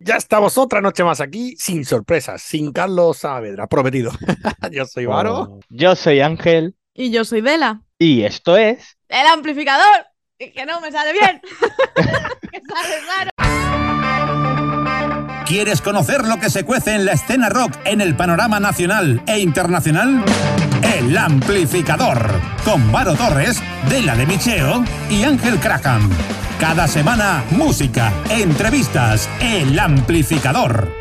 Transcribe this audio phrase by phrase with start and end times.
[0.00, 4.12] Ya estamos otra noche más aquí, sin sorpresas, sin Carlos Saavedra, prometido.
[4.70, 5.34] Yo soy Varo.
[5.40, 6.76] Oh, Yo soy Ángel.
[6.94, 7.82] Y yo soy Dela.
[7.98, 8.96] Y esto es.
[9.08, 10.06] ¡El amplificador!
[10.38, 11.40] Y Que no me sale bien.
[11.94, 13.30] que sale raro.
[15.48, 19.38] ¿Quieres conocer lo que se cuece en la escena rock en el panorama nacional e
[19.38, 20.22] internacional?
[20.82, 22.30] El Amplificador,
[22.66, 26.10] con Varo Torres, Dela de Micheo y Ángel Craham.
[26.60, 30.92] Cada semana, música, entrevistas, El Amplificador.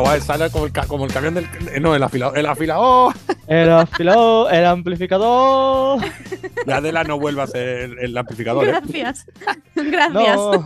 [0.00, 1.44] Guay, sale como el, ca- como el camión del.
[1.72, 2.34] eh, No, el afilado.
[2.34, 3.12] El afilado.
[3.46, 6.00] El afilado, el amplificador.
[6.66, 8.64] La Adela no vuelve a ser el, el amplificador.
[8.68, 8.72] ¿eh?
[8.72, 9.26] Gracias.
[9.74, 10.36] Gracias.
[10.36, 10.64] No.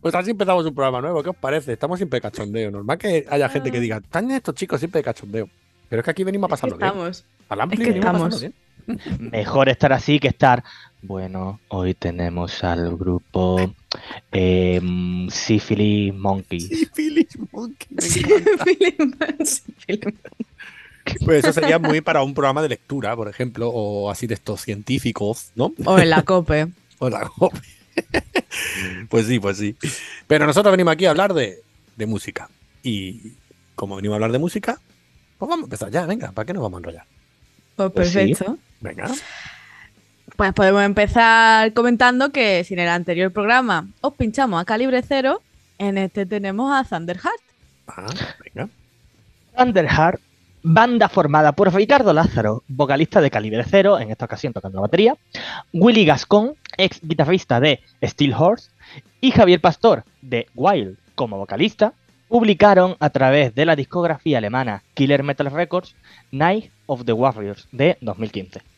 [0.00, 1.22] Pues así empezamos un programa nuevo.
[1.22, 1.72] ¿Qué os parece?
[1.72, 2.70] Estamos siempre de cachondeo.
[2.70, 5.48] Normal que haya gente que diga, están estos chicos siempre de cachondeo.
[5.88, 6.88] Pero es que aquí venimos a Es que pasarlo bien.
[6.88, 7.24] estamos.
[7.48, 8.54] Al ampli es que venimos a pasarlo estamos.
[9.18, 9.30] bien.
[9.32, 10.62] Mejor estar así que estar.
[11.00, 13.72] Bueno, hoy tenemos al grupo
[14.32, 14.80] eh,
[15.30, 16.68] Syphilis Monkeys.
[16.68, 18.02] Syphilis Monkey, me
[19.86, 20.16] Philip.
[21.24, 24.60] Pues eso sería muy para un programa de lectura, por ejemplo, o así de estos
[24.62, 25.72] científicos, ¿no?
[25.84, 26.68] O en la cope.
[27.00, 27.60] O la COPE.
[29.08, 29.76] Pues sí, pues sí.
[30.26, 31.62] Pero nosotros venimos aquí a hablar de,
[31.96, 32.50] de música.
[32.82, 33.34] Y
[33.76, 34.80] como venimos a hablar de música,
[35.38, 37.06] pues vamos a empezar ya, venga, ¿para qué nos vamos a enrollar?
[37.76, 38.34] Pues Pues sí.
[38.34, 38.58] perfecto.
[38.80, 39.08] Venga.
[40.38, 45.42] Pues podemos empezar comentando que si en el anterior programa os pinchamos a calibre cero,
[45.78, 47.42] en este tenemos a Thunderheart.
[47.88, 48.06] Ah,
[48.44, 48.68] venga.
[49.56, 50.20] Thunderheart,
[50.62, 55.16] banda formada por Ricardo Lázaro, vocalista de Calibre Cero, en esta ocasión tocando la batería,
[55.72, 58.70] Willy Gascon, ex guitarrista de Steel Horse,
[59.20, 61.94] y Javier Pastor, de Wild, como vocalista,
[62.28, 65.96] publicaron a través de la discografía alemana Killer Metal Records
[66.30, 68.77] Night of the Warriors de 2015.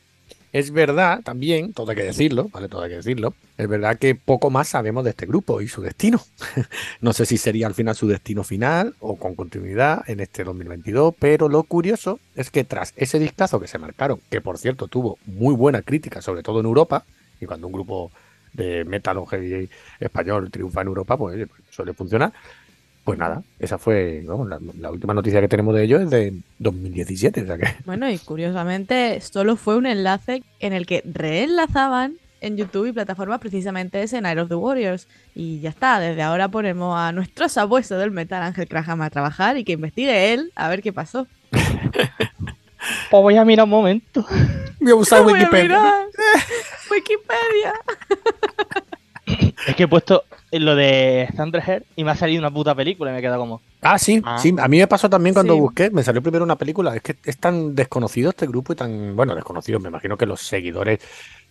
[0.52, 2.68] Es verdad también, todo hay que decirlo, ¿vale?
[2.68, 3.34] Todo hay que decirlo.
[3.56, 6.20] Es verdad que poco más sabemos de este grupo y su destino.
[7.00, 11.14] no sé si sería al final su destino final o con continuidad en este 2022,
[11.18, 15.18] pero lo curioso es que tras ese discazo que se marcaron, que por cierto tuvo
[15.26, 17.04] muy buena crítica, sobre todo en Europa,
[17.40, 18.10] y cuando un grupo
[18.52, 19.68] de metal o heavy
[20.00, 22.32] español triunfa en Europa, pues pues, suele funcionar.
[23.04, 26.34] Pues nada, esa fue vamos, la, la última noticia que tenemos de ellos es de
[26.58, 32.14] 2017, o sea que Bueno, y curiosamente solo fue un enlace en el que reenlazaban
[32.40, 35.06] en YouTube y plataformas precisamente ese Night of the Warriors.
[35.34, 39.56] Y ya está, desde ahora ponemos a nuestro sabueso del metal, Ángel Craham, a trabajar
[39.56, 41.26] y que investigue él a ver qué pasó.
[43.10, 44.24] Pues voy a mirar un momento.
[44.80, 46.06] voy a usar Wikipedia.
[46.90, 47.74] Wikipedia.
[49.66, 53.12] Es que he puesto lo de Thunderheart y me ha salido una puta película y
[53.14, 53.60] me he quedado como.
[53.82, 54.38] Ah, sí, Ah.
[54.38, 54.54] sí.
[54.58, 55.60] A mí me pasó también cuando Sí.
[55.60, 56.94] busqué, me salió primero una película.
[56.96, 59.78] Es que es tan desconocido este grupo y tan, bueno, desconocido.
[59.78, 60.98] Me imagino que los seguidores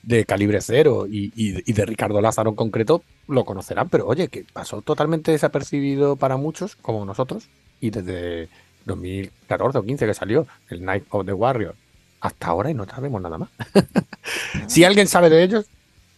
[0.03, 4.27] de Calibre Cero y, y- y de Ricardo Lázaro en concreto lo conocerán, pero oye,
[4.27, 7.47] que pasó totalmente desapercibido para muchos, como nosotros,
[7.81, 8.47] y desde
[8.85, 11.75] 2014 o 15 que salió el Night of the Warrior
[12.21, 13.49] hasta ahora y no sabemos nada más.
[14.67, 15.66] si alguien sabe de ellos,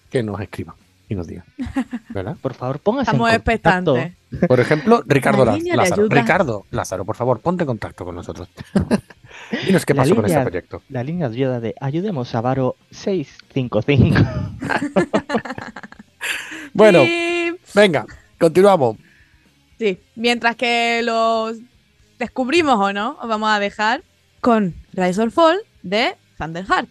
[0.09, 0.75] que nos escriba
[1.11, 1.43] y nos diga.
[2.09, 2.37] ¿Verdad?
[2.41, 3.97] Por favor, póngase Estamos en contacto.
[3.97, 4.47] expectantes.
[4.47, 6.07] Por ejemplo, Ricardo La Lázaro.
[6.09, 8.47] Ricardo Lázaro, por favor, ponte en contacto con nosotros.
[9.67, 10.81] Dinos qué La pasó con línea- este proyecto.
[10.89, 14.17] La línea de ayuda de Ayudemos a Varo 655.
[16.73, 16.99] Bueno,
[17.73, 18.05] venga,
[18.39, 18.95] continuamos.
[19.77, 21.57] Sí, mientras que los
[22.19, 24.03] descubrimos o no, os vamos a dejar
[24.39, 26.87] con Rise or Fall de Thunderheart.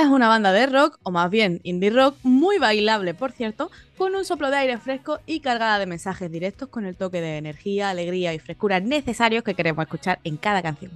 [0.00, 4.14] Es una banda de rock, o más bien indie rock, muy bailable, por cierto, con
[4.14, 7.90] un soplo de aire fresco y cargada de mensajes directos con el toque de energía,
[7.90, 10.92] alegría y frescura necesarios que queremos escuchar en cada canción.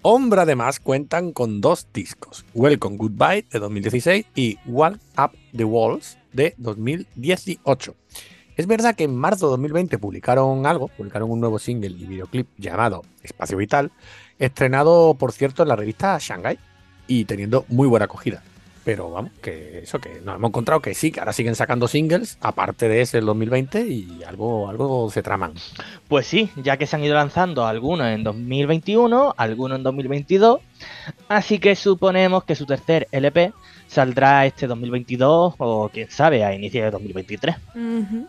[0.00, 6.16] Ombra además cuentan con dos discos, Welcome Goodbye de 2016 y Walk Up the Walls
[6.32, 7.96] de 2018.
[8.56, 12.46] Es verdad que en marzo de 2020 publicaron algo, publicaron un nuevo single y videoclip
[12.56, 13.90] llamado Espacio Vital,
[14.38, 16.58] estrenado por cierto en la revista Shanghai
[17.06, 18.42] y teniendo muy buena acogida.
[18.84, 22.38] Pero vamos, que eso, que nos hemos encontrado que sí, que ahora siguen sacando singles,
[22.40, 25.54] aparte de ese el 2020, y algo, algo se traman.
[26.06, 30.60] Pues sí, ya que se han ido lanzando algunos en 2021, algunos en 2022,
[31.28, 33.52] así que suponemos que su tercer LP
[33.88, 37.56] saldrá este 2022 o quién sabe, a inicios de 2023.
[37.74, 38.28] Ujú.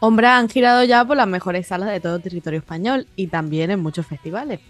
[0.00, 3.70] Ombra han girado ya por las mejores salas de todo el territorio español y también
[3.70, 4.60] en muchos festivales.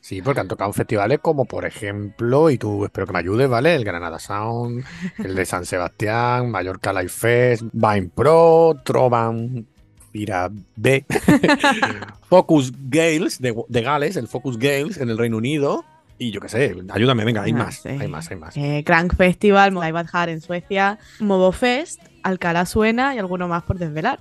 [0.00, 3.74] Sí, porque han tocado festivales como, por ejemplo, y tú espero que me ayudes, ¿vale?
[3.74, 4.84] El Granada Sound,
[5.18, 9.66] el de San Sebastián, Mallorca Life Fest, Vine Pro, Trovan,
[10.12, 11.04] Fira B,
[12.28, 15.84] Focus Gales de, de Gales, el Focus Gales en el Reino Unido.
[16.16, 17.88] Y yo qué sé, ayúdame, venga, hay Ah, más, sí.
[17.88, 18.56] hay más, hay más.
[18.56, 23.64] Eh, Crank Festival, Live at Heart en Suecia, Mobo Fest, Alcalá Suena y alguno más
[23.64, 24.20] por desvelar.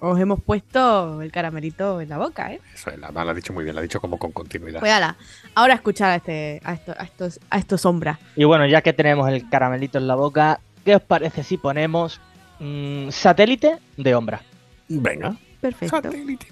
[0.00, 2.60] Os hemos puesto el caramelito en la boca, ¿eh?
[2.74, 4.78] Eso es, la, lo ha dicho muy bien, lo ha dicho como con continuidad.
[4.80, 5.16] Pues ala,
[5.54, 8.18] ahora escuchar a, este, a, esto- a estos, a estos sombras.
[8.36, 12.20] Y bueno, ya que tenemos el caramelito en la boca, ¿qué os parece si ponemos
[12.60, 14.40] mm, satélite de Ombra?
[14.88, 15.36] Venga.
[15.60, 15.96] Perfecto.
[15.96, 16.46] Satélite.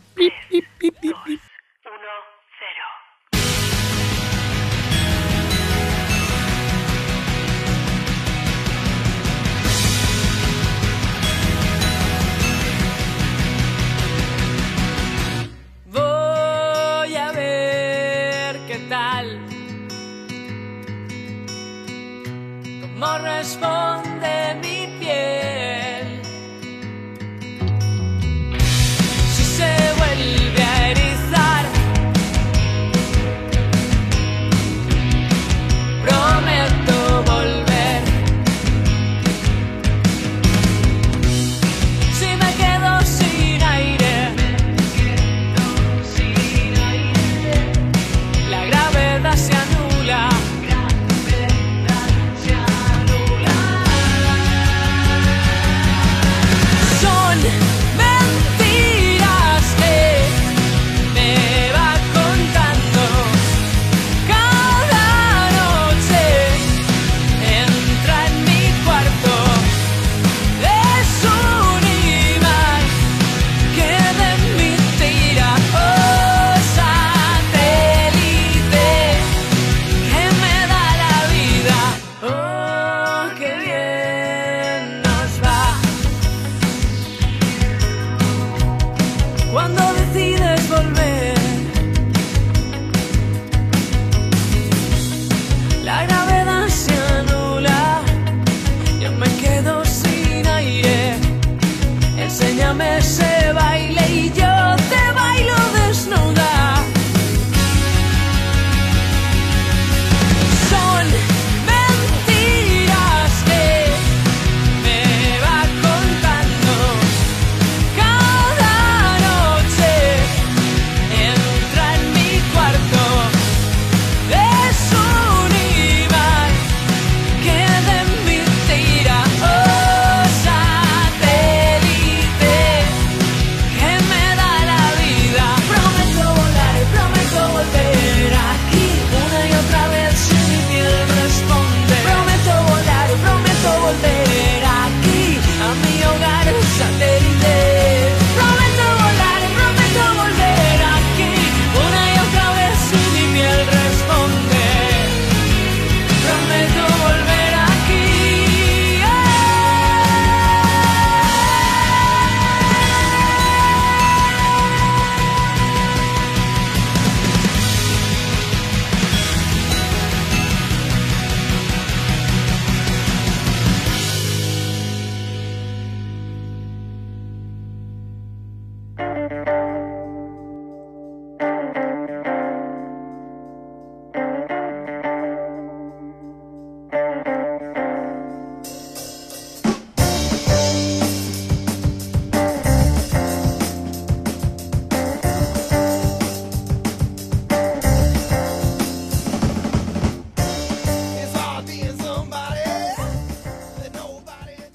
[22.98, 24.05] Cómo responde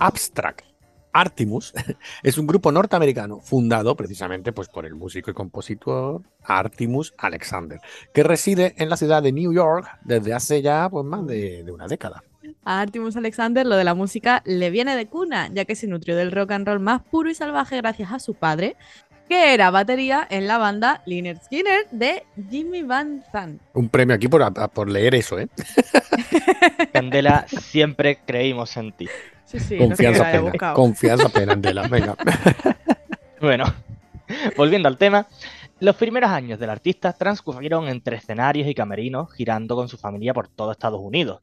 [0.02, 0.62] Abstract
[1.14, 1.74] Artimus
[2.24, 7.80] es un grupo norteamericano fundado precisamente pues, por el músico y compositor Artimus Alexander,
[8.12, 11.72] que reside en la ciudad de New York desde hace ya pues, más de, de
[11.72, 12.24] una década.
[12.66, 16.16] A Artemus Alexander lo de la música le viene de cuna, ya que se nutrió
[16.16, 18.76] del rock and roll más puro y salvaje gracias a su padre,
[19.30, 23.62] que era batería en la banda Lynyrd Skinner de Jimmy Van Zandt.
[23.74, 25.48] Un premio aquí por, por leer eso, ¿eh?
[26.94, 29.08] Candela, siempre creímos en ti.
[29.52, 30.74] Sí, sí, no sé que Confianza.
[30.74, 31.88] Confianza plena, Andela.
[31.88, 32.16] Venga.
[33.42, 33.66] Bueno,
[34.56, 35.26] volviendo al tema,
[35.80, 40.48] los primeros años del artista transcurrieron entre escenarios y camerinos, girando con su familia por
[40.48, 41.40] todo Estados Unidos,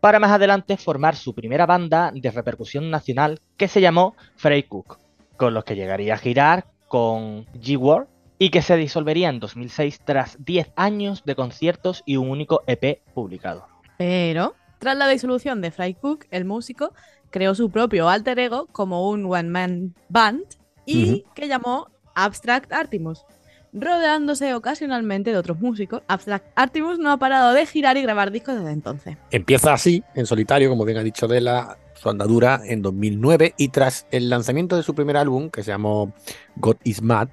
[0.00, 4.98] para más adelante formar su primera banda de repercusión nacional que se llamó Frey Cook,
[5.36, 10.44] con los que llegaría a girar con G-War y que se disolvería en 2006 tras
[10.44, 13.68] 10 años de conciertos y un único EP publicado.
[13.96, 16.92] Pero, tras la disolución de Fry Cook, el músico
[17.30, 20.44] creó su propio alter ego como un one-man band
[20.86, 23.24] y que llamó Abstract Artimus.
[23.72, 28.56] Rodeándose ocasionalmente de otros músicos, Abstract Artimus no ha parado de girar y grabar discos
[28.56, 29.16] desde entonces.
[29.30, 34.06] Empieza así, en solitario, como bien ha dicho Dela, su andadura en 2009 y tras
[34.10, 36.14] el lanzamiento de su primer álbum, que se llamó
[36.56, 37.28] God is Mad,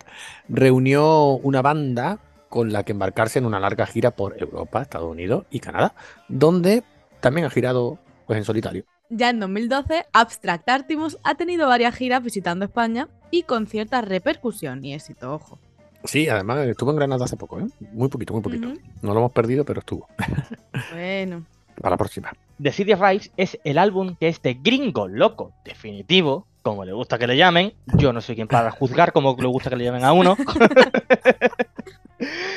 [0.49, 5.45] reunió una banda con la que embarcarse en una larga gira por Europa, Estados Unidos
[5.49, 5.95] y Canadá,
[6.27, 6.83] donde
[7.21, 8.85] también ha girado pues, en solitario.
[9.09, 14.83] Ya en 2012, Abstract Artimus ha tenido varias giras visitando España y con cierta repercusión
[14.83, 15.59] y éxito, ojo.
[16.05, 17.67] Sí, además estuvo en Granada hace poco, ¿eh?
[17.91, 18.73] muy poquito, muy poquito.
[19.01, 20.07] No lo hemos perdido, pero estuvo.
[20.91, 21.45] Bueno,
[21.79, 22.33] Para la próxima.
[22.61, 27.19] The City of Rives es el álbum que este gringo loco definitivo, como le gusta
[27.19, 30.03] que le llamen, yo no soy quien para juzgar como le gusta que le llamen
[30.03, 30.35] a uno.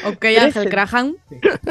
[0.07, 1.17] ok, Ángel Graham.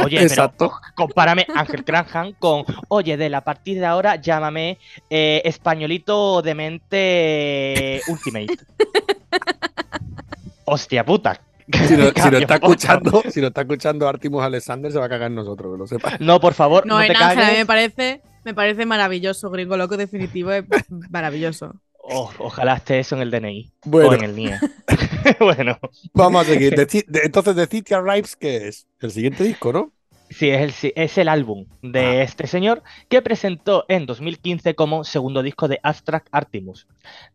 [0.03, 0.71] Oye, Exacto.
[0.81, 4.77] pero compárame Ángel Cranham con, oye, de la partir de ahora llámame
[5.09, 8.57] eh, españolito de mente Ultimate.
[10.65, 11.39] Hostia puta.
[11.71, 14.99] Si lo, si lo Cambio, está por escuchando, si lo está escuchando Artimus Alexander, se
[14.99, 16.09] va a cagar en nosotros, que lo sepa.
[16.11, 16.25] favor.
[16.25, 17.57] No, por favor, No, no, en te Ángel, a mí cagues.
[17.59, 19.49] me parece, me parece maravilloso.
[19.49, 20.63] Gringo Loco definitivo es
[21.09, 21.75] maravilloso.
[22.09, 24.57] Oh, ojalá esté eso en el DNI o Bueno, en el NIE.
[25.39, 25.77] bueno,
[26.13, 26.73] vamos a seguir.
[26.75, 28.87] De Ci- de- entonces, The City Arrives, ¿qué es?
[29.01, 29.91] El siguiente disco, ¿no?
[30.29, 32.23] Sí, es el, sí, es el álbum de Ah.
[32.23, 36.85] este señor que presentó en 2015 como segundo disco de Abstract Artimus.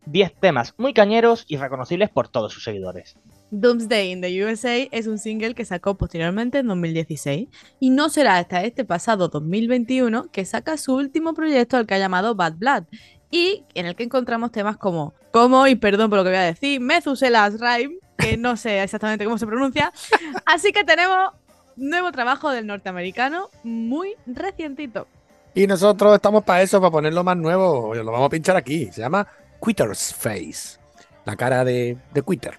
[0.05, 3.17] Diez temas muy cañeros y reconocibles por todos sus seguidores.
[3.51, 7.49] Doomsday in the USA es un single que sacó posteriormente en 2016
[7.81, 11.99] y no será hasta este pasado 2021 que saca su último proyecto al que ha
[11.99, 12.85] llamado Bad Blood
[13.33, 16.43] y en el que encontramos temas como, como y perdón por lo que voy a
[16.43, 19.93] decir, Methuselah's Rhyme, que no sé exactamente cómo se pronuncia,
[20.47, 21.33] así que tenemos
[21.77, 25.09] nuevo trabajo del norteamericano muy recientito.
[25.55, 27.95] Y nosotros estamos para eso, para ponerlo más nuevo.
[27.95, 28.87] Lo vamos a pinchar aquí.
[28.91, 29.27] Se llama
[29.63, 30.79] Quitter's Face.
[31.27, 32.59] La cara de, de Quitter.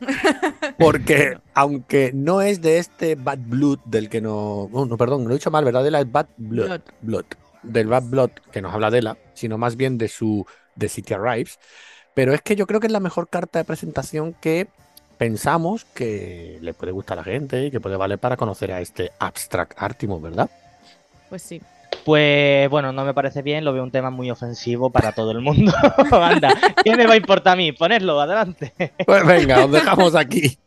[0.78, 4.68] Porque, aunque no es de este Bad Blood del que no.
[4.72, 5.84] No, no, perdón, lo he dicho mal, ¿verdad?
[5.84, 6.66] De la Bad Blood.
[6.66, 6.80] Blood.
[7.02, 7.24] Blood,
[7.62, 11.14] del Bad Blood que nos habla de la, sino más bien de su de City
[11.14, 11.58] Arrives.
[12.14, 14.68] Pero es que yo creo que es la mejor carta de presentación que
[15.18, 18.80] pensamos que le puede gustar a la gente y que puede valer para conocer a
[18.80, 20.50] este Abstract Artimus, ¿verdad?
[21.28, 21.60] Pues sí.
[22.04, 25.40] Pues bueno, no me parece bien, lo veo un tema muy ofensivo para todo el
[25.40, 25.72] mundo.
[26.12, 27.72] Anda, ¿qué me va a importar a mí?
[27.72, 28.72] Ponerlo, adelante.
[29.04, 30.58] Pues venga, os dejamos aquí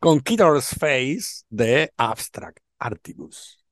[0.00, 3.64] con Kitter's Face de Abstract Artimus.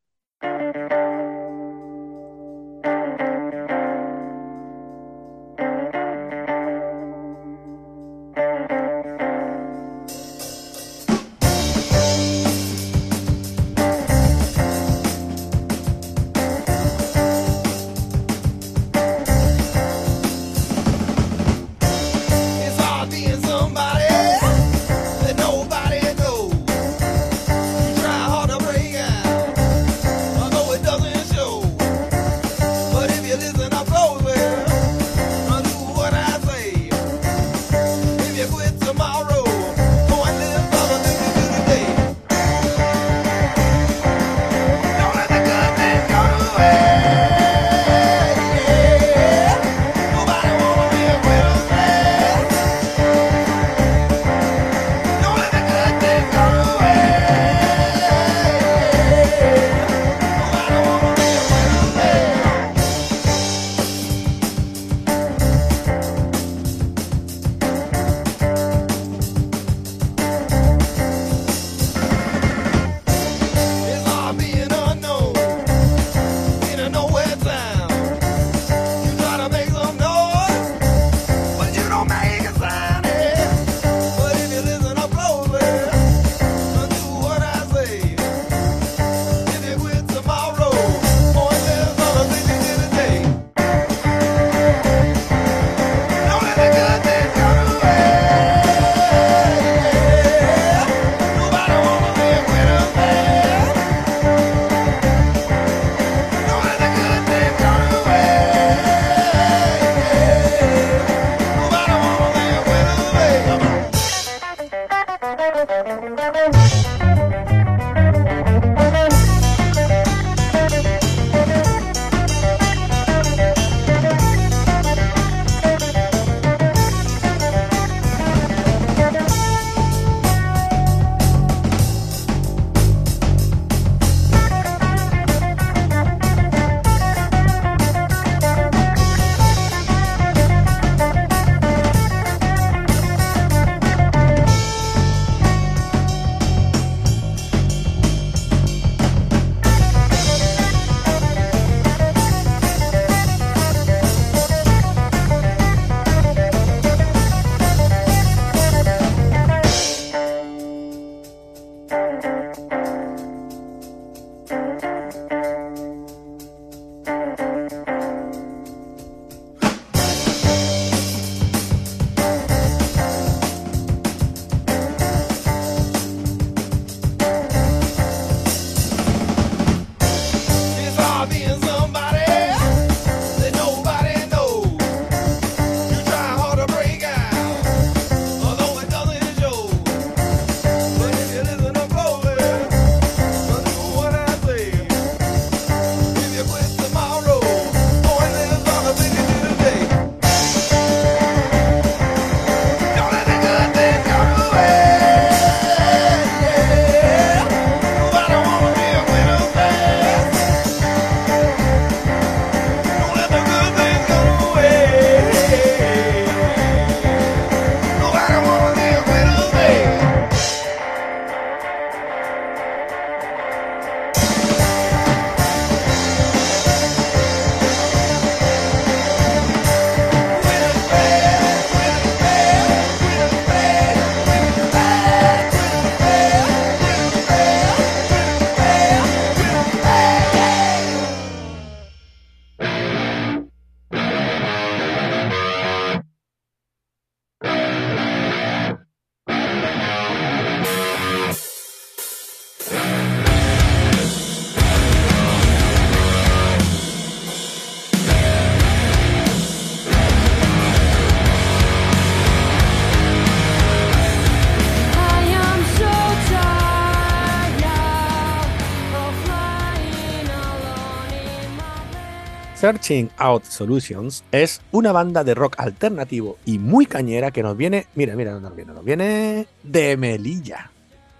[272.61, 277.87] Searching Out Solutions es una banda de rock alternativo y muy cañera que nos viene,
[277.95, 280.71] mira, mira dónde nos viene, nos viene de Melilla.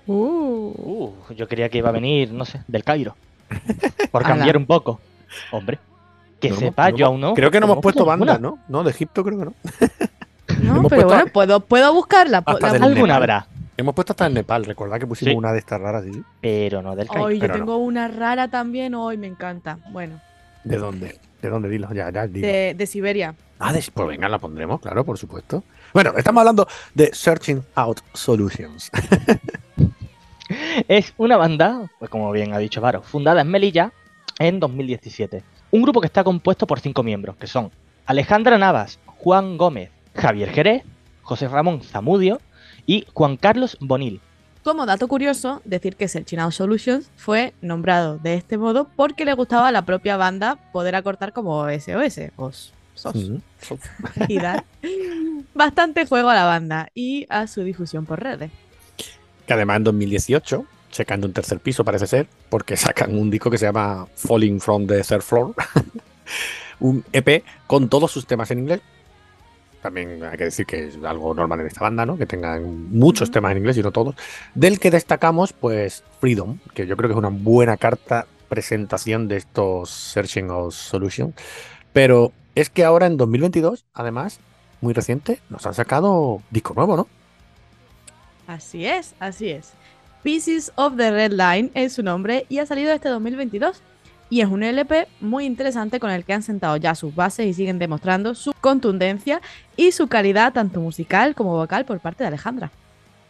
[0.07, 3.17] Uh, Uh, yo creía que iba a venir, no sé, del Cairo.
[4.13, 5.01] Por cambiar un poco.
[5.51, 5.79] Hombre.
[6.39, 7.35] Que No, sepa, no, yo aún no.
[7.35, 8.59] Creo que no hemos puesto banda, ¿no?
[8.69, 9.55] No, de Egipto creo que no.
[10.63, 12.45] no, pero puesto bueno, a- puedo, puedo buscarla.
[12.47, 12.69] la.
[12.69, 13.11] Alguna Nepal.
[13.13, 13.47] habrá,
[13.79, 15.37] Hemos puesto hasta en Nepal, recordad que pusimos Sí.
[15.39, 16.23] una de estas raras, ¿sí?
[16.43, 17.27] pero no del Cairo.
[17.27, 17.59] Ay, yo pero no.
[17.61, 19.79] tengo una rara también hoy, me encanta.
[19.91, 20.21] Bueno,
[20.65, 21.19] ¿De dónde?
[21.43, 21.69] ¿De dónde?
[21.69, 22.47] Dilo, ya, ya, dilo.
[22.47, 23.35] de, de Siberia.
[23.59, 25.65] Ah, de- pues venga, la pondremos, claro, por supuesto.
[25.93, 28.91] Bueno, estamos hablando de Searching Out Solutions.
[30.89, 33.93] Es una banda, pues como bien ha dicho Varo, fundada en Melilla
[34.39, 35.45] en 2017.
[35.71, 37.71] Un grupo que está compuesto por cinco miembros, que son
[38.07, 40.83] Alejandra Navas, Juan Gómez, Javier Jerez,
[41.23, 42.41] José Ramón Zamudio
[42.85, 44.21] y Juan Carlos Bonil.
[44.63, 49.33] Como dato curioso, decir que Searching Out Solutions fue nombrado de este modo porque le
[49.33, 52.73] gustaba a la propia banda poder acortar como SOS o SOS
[53.05, 53.37] Mm.
[54.29, 54.65] y dar
[55.55, 58.51] bastante juego a la banda y a su difusión por redes.
[59.47, 63.59] Que además en 2018, checando un tercer piso parece ser, porque sacan un disco que
[63.59, 65.55] se llama Falling from the Third Floor,
[66.81, 68.81] un EP con todos sus temas en inglés.
[69.83, 72.19] También hay que decir que es algo normal en esta banda, ¿no?
[72.19, 74.15] Que tengan muchos temas en inglés y no todos.
[74.55, 79.37] Del que destacamos, pues, Freedom, que yo creo que es una buena carta presentación de
[79.39, 81.35] estos Searching of Solutions.
[81.93, 84.41] Pero es que ahora en 2022, además,
[84.81, 87.09] muy reciente, nos han sacado disco nuevo, ¿no?
[88.47, 89.73] Así es, así es.
[90.23, 93.81] Pieces of the Red Line es su nombre y ha salido este 2022.
[94.31, 97.53] Y es un LP muy interesante con el que han sentado ya sus bases y
[97.55, 99.41] siguen demostrando su contundencia
[99.77, 102.71] y su calidad tanto musical como vocal por parte de Alejandra.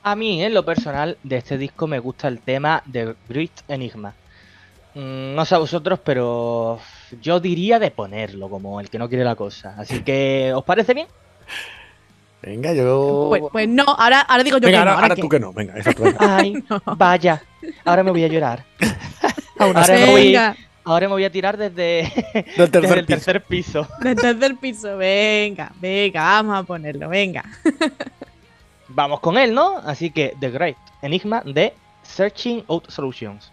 [0.02, 4.12] A mí, en lo personal, de este disco me gusta el tema de Great Enigma.
[4.94, 6.78] Mm, No sé a vosotros, pero
[7.22, 9.74] yo diría de ponerlo como el que no quiere la cosa.
[9.78, 11.06] Así que, ¿os parece bien?
[12.42, 13.26] Venga, yo.
[13.28, 15.28] Pues, pues no, ahora, ahora digo yo venga, que no, ahora, ahora ahora que- tú
[15.28, 15.52] que no.
[15.52, 16.02] Venga, exacto.
[16.04, 16.36] venga.
[16.36, 16.54] Ay,
[16.96, 17.42] vaya.
[17.84, 18.64] Ahora me voy a llorar.
[19.58, 20.36] Ahora me voy-
[20.84, 22.10] Ahora me voy a tirar desde,
[22.56, 23.06] del tercer desde el piso.
[23.06, 23.88] tercer piso.
[24.00, 27.44] del tercer piso, venga, venga, vamos a ponerlo, venga.
[28.88, 29.76] Vamos con él, ¿no?
[29.78, 33.52] Así que The Great Enigma de Searching Out Solutions.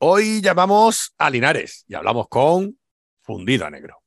[0.00, 2.78] Hoy llamamos a Linares y hablamos con
[3.20, 4.00] Fundido a Negro.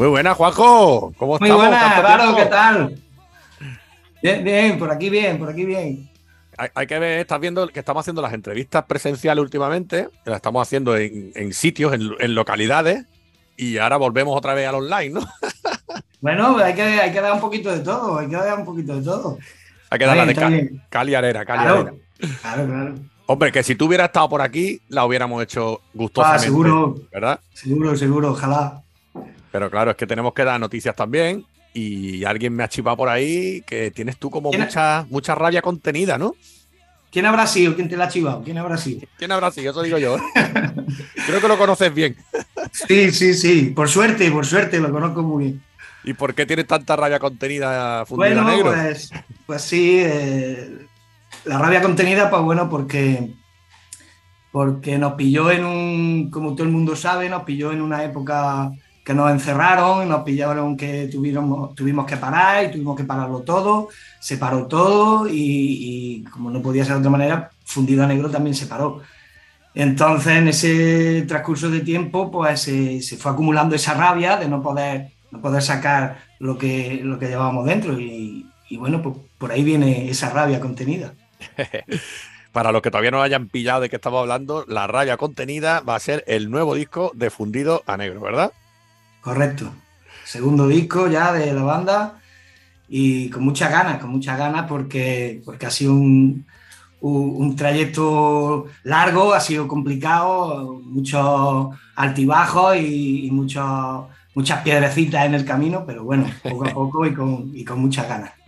[0.00, 1.12] Muy buena, Juanjo.
[1.18, 1.56] ¿Cómo Muy estamos?
[1.68, 2.34] buenas, ¿Tanto Varo?
[2.36, 2.98] ¿qué tal?
[4.22, 6.08] Bien, bien, por aquí bien, por aquí bien.
[6.56, 10.66] Hay, hay que ver, estás viendo que estamos haciendo las entrevistas presenciales últimamente, las estamos
[10.66, 13.04] haciendo en, en sitios, en, en localidades,
[13.58, 15.20] y ahora volvemos otra vez al online, ¿no?
[16.22, 18.96] Bueno, hay que, hay que dar un poquito de todo, hay que dar un poquito
[18.96, 19.36] de todo.
[19.90, 20.82] Hay que darla de bien, está ca- bien.
[20.88, 21.92] Cali Arena, Cali Arena.
[21.92, 22.94] Claro, claro, claro.
[23.26, 26.44] Hombre, que si tú hubieras estado por aquí, la hubiéramos hecho Ah, gustosamente.
[26.46, 27.38] seguro, ¿Verdad?
[27.52, 28.82] seguro, seguro, ojalá.
[29.52, 31.44] Pero claro, es que tenemos que dar noticias también.
[31.72, 35.62] Y alguien me ha chivado por ahí que tienes tú como ¿Quién- mucha, mucha rabia
[35.62, 36.34] contenida, ¿no?
[37.12, 37.74] ¿Quién habrá sido?
[37.74, 38.42] ¿Quién te la ha chivado?
[38.44, 39.00] ¿Quién habrá sido?
[39.18, 39.70] ¿Quién habrá sido?
[39.72, 40.16] Eso digo yo.
[41.26, 42.16] Creo que lo conoces bien.
[42.72, 43.72] Sí, sí, sí.
[43.74, 45.62] Por suerte, por suerte, lo conozco muy bien.
[46.04, 48.72] ¿Y por qué tienes tanta rabia contenida fundida Bueno, negro?
[48.72, 49.10] pues,
[49.46, 50.70] pues sí, eh,
[51.44, 53.32] la rabia contenida, pues bueno, porque,
[54.52, 58.70] porque nos pilló en un, como todo el mundo sabe, nos pilló en una época
[59.10, 63.88] que nos encerraron, nos pillaron que tuvimos, tuvimos que parar y tuvimos que pararlo todo,
[64.20, 68.30] se paró todo y, y como no podía ser de otra manera, Fundido a Negro
[68.30, 69.00] también se paró.
[69.74, 74.62] Entonces, en ese transcurso de tiempo, pues se, se fue acumulando esa rabia de no
[74.62, 77.98] poder, no poder sacar lo que, lo que llevábamos dentro.
[77.98, 81.14] Y, y bueno, pues por ahí viene esa rabia contenida.
[82.52, 85.96] Para los que todavía no hayan pillado de qué estamos hablando, la rabia contenida va
[85.96, 88.52] a ser el nuevo disco de Fundido a Negro, ¿verdad?
[89.20, 89.72] Correcto.
[90.24, 92.20] Segundo disco ya de la banda
[92.88, 96.46] y con muchas ganas, con muchas ganas porque, porque ha sido un,
[97.00, 105.44] un, trayecto largo, ha sido complicado, muchos altibajos y, y muchos- muchas piedrecitas en el
[105.44, 108.39] camino, pero bueno, poco a poco y con, y con muchas ganas.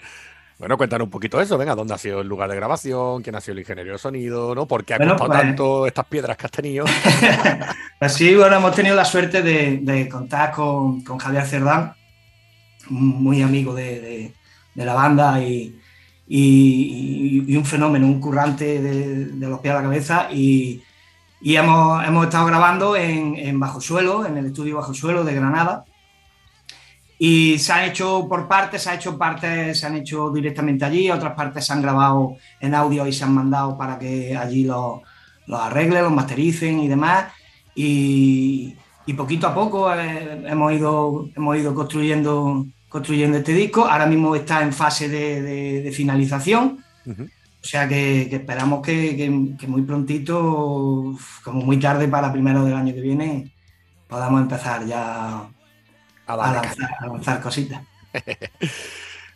[0.62, 3.20] Bueno, cuéntanos un poquito eso, venga, ¿dónde ha sido el lugar de grabación?
[3.20, 4.54] ¿Quién ha sido el ingeniero de sonido?
[4.54, 4.68] ¿no?
[4.68, 6.84] ¿Por qué ha Bueno, costado pues- tanto estas piedras que has tenido?
[7.98, 11.94] Pues sí, bueno, hemos tenido la suerte de, de contar con, con Javier Cerdán,
[12.90, 14.34] muy amigo de, de-
[14.76, 15.78] de la banda y,
[16.28, 20.28] y- y un fenómeno, un currante de, los pies a la cabeza.
[20.32, 20.80] Y,
[21.40, 25.34] y hemos, hemos estado grabando en, en Bajo Suelo, en el estudio Bajo Suelo de
[25.34, 25.84] Granada.
[27.24, 31.08] Y se han hecho por partes, se han hecho partes, se han hecho directamente allí,
[31.08, 35.00] otras partes se han grabado en audio y se han mandado para que allí los,
[35.46, 37.26] los arreglen, los mastericen y demás.
[37.76, 38.74] Y,
[39.06, 43.86] y poquito a poco eh, hemos, ido, hemos ido construyendo, construyendo este disco.
[43.86, 46.84] Ahora mismo está en fase de, de- de finalización.
[47.06, 52.64] O sea que, que esperamos que, que- que muy prontito, como muy tarde para primero
[52.64, 53.52] del año que viene,
[54.08, 55.44] podamos empezar ya
[56.32, 57.82] A a darle lanzar, a lanzar cositas.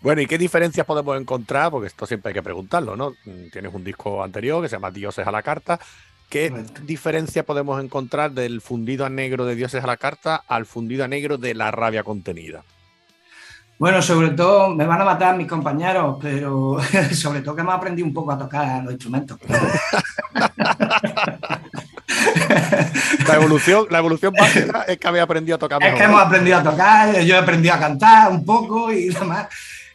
[0.02, 1.70] Bueno, ¿y qué diferencias podemos encontrar?
[1.70, 3.12] Porque esto siempre hay que preguntarlo, ¿no?
[3.24, 5.80] Mm, Tienes un disco anterior que se llama Dioses a la Carta.
[6.28, 6.80] ¿Qué Correcto.
[6.84, 11.08] diferencia podemos encontrar del fundido a negro de Dioses a la Carta al fundido a
[11.08, 12.62] negro de la rabia contenida?
[13.78, 16.78] Bueno, sobre todo me van a matar mis compañeros, pero
[17.12, 19.38] sobre todo que hemos aprendido un poco a tocar los instrumentos.
[23.28, 25.98] La evolución, la evolución básica es que había aprendido a tocar Es mejor.
[25.98, 29.48] que hemos aprendido a tocar, yo he aprendido a cantar un poco y demás.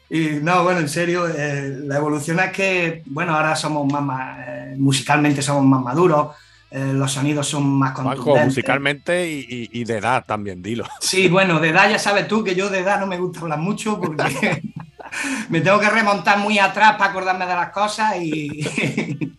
[0.09, 4.37] Y no, bueno, en serio, eh, la evolución es que, bueno, ahora somos más, ma-
[4.45, 6.35] eh, musicalmente somos más maduros,
[6.69, 8.45] eh, los sonidos son más contundentes.
[8.47, 10.85] musicalmente y, y- y de edad también, dilo.
[10.99, 13.59] Sí, bueno, de edad ya sabes tú que yo de edad no me gusta hablar
[13.59, 14.61] mucho porque
[15.49, 19.31] me tengo que remontar muy atrás para acordarme de las cosas y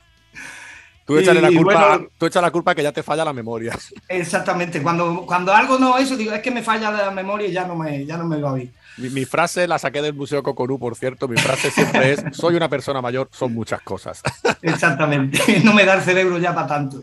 [1.15, 3.77] Tú échale, la culpa, bueno- tú échale la culpa que ya te falla la memoria.
[4.09, 7.67] exactamente, cuando, cuando algo no eso, digo, es que me falla la memoria y ya
[7.67, 8.73] no me, ya no me va a oír.
[8.99, 11.27] Mi, mi frase la saqué del Museo Cocorú, por cierto.
[11.27, 14.23] Mi frase siempre es: soy una persona mayor, son muchas cosas.
[14.63, 17.03] Exactamente, no me da el cerebro ya para tanto.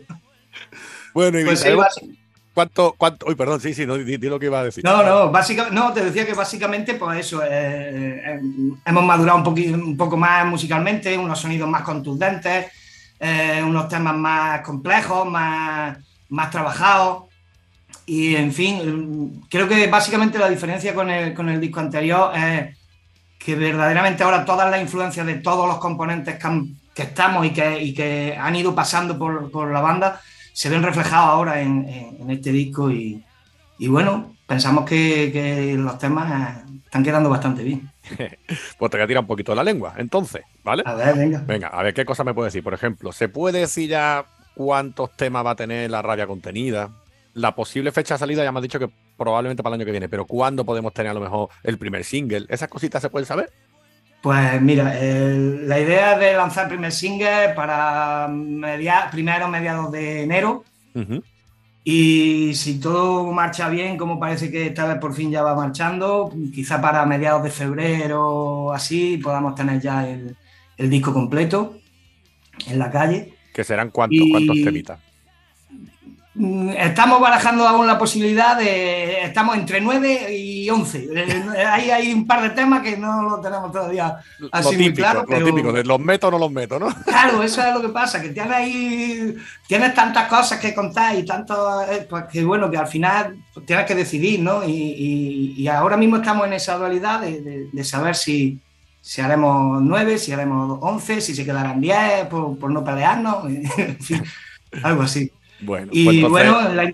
[1.12, 1.64] Bueno, y Pues
[2.54, 3.26] cuánto, cuánto.
[3.26, 4.84] Uy, perdón, sí, sí, no, di, di lo que iba a decir.
[4.84, 8.40] No, no, básicamente, no, te decía que básicamente, pues eso, eh, eh,
[8.84, 12.66] hemos madurado un, poquito, un poco más musicalmente, unos sonidos más contundentes,
[13.20, 15.98] eh, unos temas más complejos, más,
[16.30, 17.24] más trabajados.
[18.06, 22.76] Y en fin, creo que básicamente la diferencia con el, con el disco anterior es
[23.38, 27.50] que verdaderamente ahora todas las influencias de todos los componentes que, han- que estamos y
[27.50, 30.20] que, y que han ido pasando por, por la banda
[30.52, 33.24] se ven reflejados ahora en, en- este disco y,
[33.78, 37.89] y bueno, pensamos que, que los temas están quedando bastante bien.
[38.78, 40.82] Pues te voy a tirar un poquito la lengua, entonces, ¿vale?
[40.86, 41.42] A ver, venga.
[41.46, 42.62] Venga, a ver qué cosa me puede decir.
[42.62, 46.90] Por ejemplo, ¿se puede decir ya cuántos temas va a tener la rabia contenida?
[47.34, 49.92] La posible fecha de salida ya me has dicho que probablemente para el año que
[49.92, 52.46] viene, pero ¿cuándo podemos tener a lo mejor el primer single?
[52.48, 53.50] ¿Esas cositas se pueden saber?
[54.22, 60.22] Pues mira, el- la idea de lanzar el primer single para media, primero mediados de
[60.24, 61.22] enero Ujú.
[61.84, 66.32] Y si todo marcha bien, como parece que esta vez por fin ya va marchando,
[66.54, 70.36] quizá para mediados de febrero así podamos tener ya el,
[70.76, 71.78] el disco completo
[72.66, 73.34] en la calle.
[73.54, 75.00] Que serán cuántos, Y- cuántos temitas.
[76.32, 79.22] Mm, Estamos barajando aún la posibilidad de.
[79.24, 81.08] Estamos entre 9 y 11.
[81.16, 84.16] Eh, Hay, hay un par de temas que no lo tenemos todavía
[84.52, 85.22] así muy claro.
[85.22, 86.86] lo pero- típico, de los meto o no los meto, ¿no?
[87.04, 89.34] Claro, eso es lo que pasa, que tienes ahí.
[89.66, 91.82] Tienes tantas cosas que contar y tanto.
[91.82, 94.62] eh, Pues que bueno, que al final tienes que decidir, ¿no?
[94.62, 98.60] Y, y- y ahora mismo estamos en esa dualidad de, de- de saber si,
[99.00, 103.44] si haremos 9, si haremos 11, si se quedarán 10 por, por no pelearnos,
[103.78, 104.22] en fin,
[104.84, 105.30] algo así.
[105.62, 106.92] Bueno, Y pues entonces- bueno, la,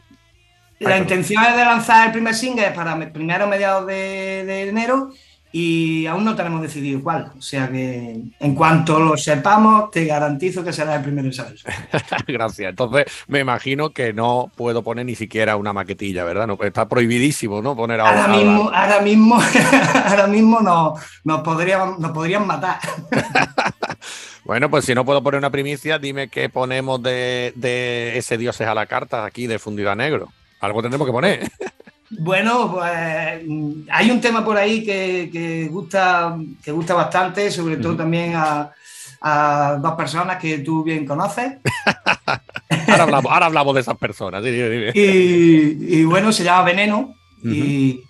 [0.80, 5.10] la intención es de lanzar el primer single para me- primero mediados de, de enero
[5.52, 7.32] y aún no tenemos decidido cuál.
[7.38, 11.62] O sea que en cuanto lo sepamos, te garantizo que será el primero en.
[12.26, 12.68] Gracias.
[12.68, 16.46] Entonces, me imagino que no puedo poner ni siquiera una maquetilla, ¿verdad?
[16.46, 17.74] No, está prohibidísimo, ¿no?
[17.74, 19.38] Poner Ahora ahora- mismo, ahora mismo,
[20.04, 22.78] ahora mismo nos, nos, podrían, nos podrían matar.
[24.46, 28.66] Bueno, pues si no puedo poner una primicia, dime qué ponemos de, de ese dioses
[28.66, 30.28] a la carta aquí de fundido a negro.
[30.60, 31.50] Algo tendremos que poner.
[32.08, 37.78] Bueno, pues mm, hay un tema por ahí que, que gusta, que gusta bastante, sobre
[37.78, 38.70] todo también a,
[39.20, 41.54] a dos personas que tú bien conoces.
[42.88, 44.44] Ahora hablamos, ahora hablamos de esas personas.
[44.44, 44.92] sí, dime, dime.
[44.94, 48.00] Y, y bueno, se llama Veneno y,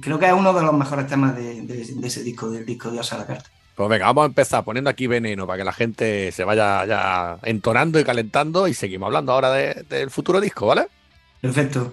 [0.00, 2.92] creo que es uno de los mejores temas de, de- de ese disco, del disco
[2.92, 3.50] Dios a la carta.
[3.80, 7.38] Pues venga, vamos a empezar poniendo aquí veneno para que la gente se vaya ya
[7.44, 10.86] entonando y calentando y seguimos hablando ahora de- del futuro disco, ¿vale?
[11.40, 11.90] Perfecto.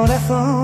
[0.00, 0.59] Corazón.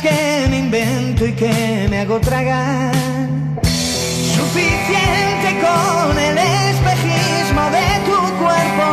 [0.00, 2.94] Que me invento y que me hago tragar.
[4.36, 8.86] Suficiente con el espejismo de tu cuerpo.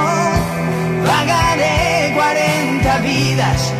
[1.06, 3.75] Pagaré 40 vidas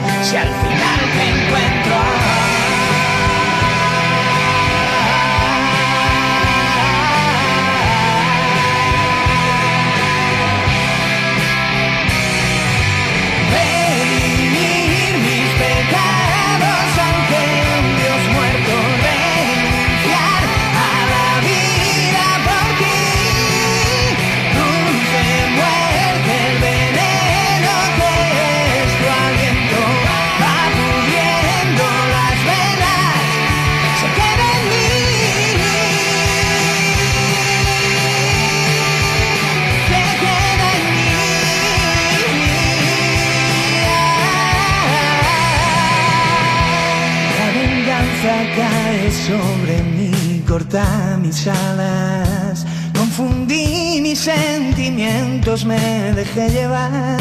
[49.26, 52.66] sobre mí, corta mis alas.
[52.96, 55.80] Confundí mis sentimientos, me
[56.14, 57.18] dejé llevar.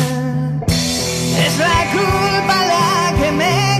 [1.46, 3.74] Es la culpa la que me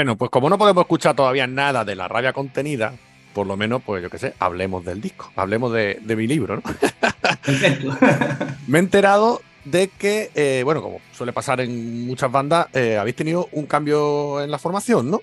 [0.00, 2.94] Bueno, pues como no podemos escuchar todavía nada de la rabia contenida,
[3.34, 6.56] por lo menos, pues yo qué sé, hablemos del disco, hablemos de, de mi libro,
[6.56, 6.62] ¿no?
[8.66, 13.14] Me he enterado de que, eh, bueno, como suele pasar en muchas bandas, eh, habéis
[13.14, 15.20] tenido un cambio en la formación, ¿no?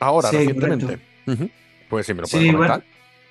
[0.00, 0.98] Ahora, Sí, recientemente.
[1.88, 2.82] Pues sí, me lo puedes Sí, comentar.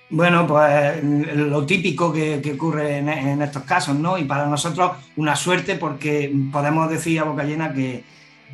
[0.09, 4.17] Bueno, pues lo típico que, que ocurre en, en estos casos, ¿no?
[4.17, 8.05] Y para nosotros una suerte porque podemos decir a boca llena que,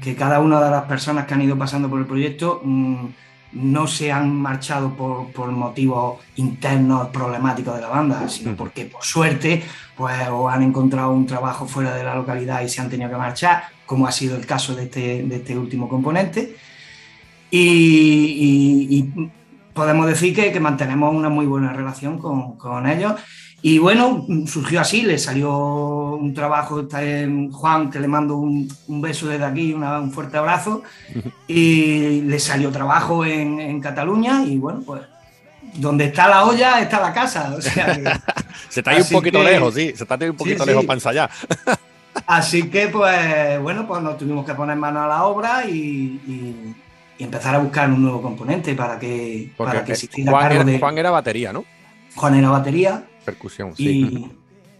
[0.01, 3.05] que cada una de las personas que han ido pasando por el proyecto mm,
[3.53, 9.03] no se han marchado por, por motivos internos problemáticos de la banda, sino porque por
[9.03, 9.63] suerte
[9.95, 13.15] pues o han encontrado un trabajo fuera de la localidad y se han tenido que
[13.15, 16.55] marchar, como ha sido el caso de este, de este último componente.
[17.51, 19.29] Y, y- y
[19.73, 23.13] podemos decir que, que mantenemos una muy buena relación con, con ellos.
[23.65, 25.49] Y bueno, surgió así, le salió
[26.19, 30.11] un trabajo, está en Juan, que le mando un, un beso desde aquí, una- un
[30.11, 30.83] fuerte abrazo,
[31.47, 35.01] y le salió trabajo en, en Cataluña y bueno, pues
[35.75, 37.53] donde está la olla está la casa.
[37.57, 38.03] O sea, que-
[38.69, 39.93] Se está ahí un poquito que- lejos, sí.
[39.95, 40.87] Se está ahí un poquito Sí, lejos sí.
[40.87, 41.29] para ensayar.
[42.27, 45.73] Así que, pues, bueno, pues nos tuvimos que poner mano a la obra y,
[46.27, 46.75] y-
[47.17, 50.31] y empezar a buscar un nuevo componente para que, Porque para que eh, se hiciera
[50.31, 51.63] Juan, cargo era, de Juan era batería, ¿no?
[52.15, 53.89] Juan era batería Percusión, sí.
[53.89, 54.31] y,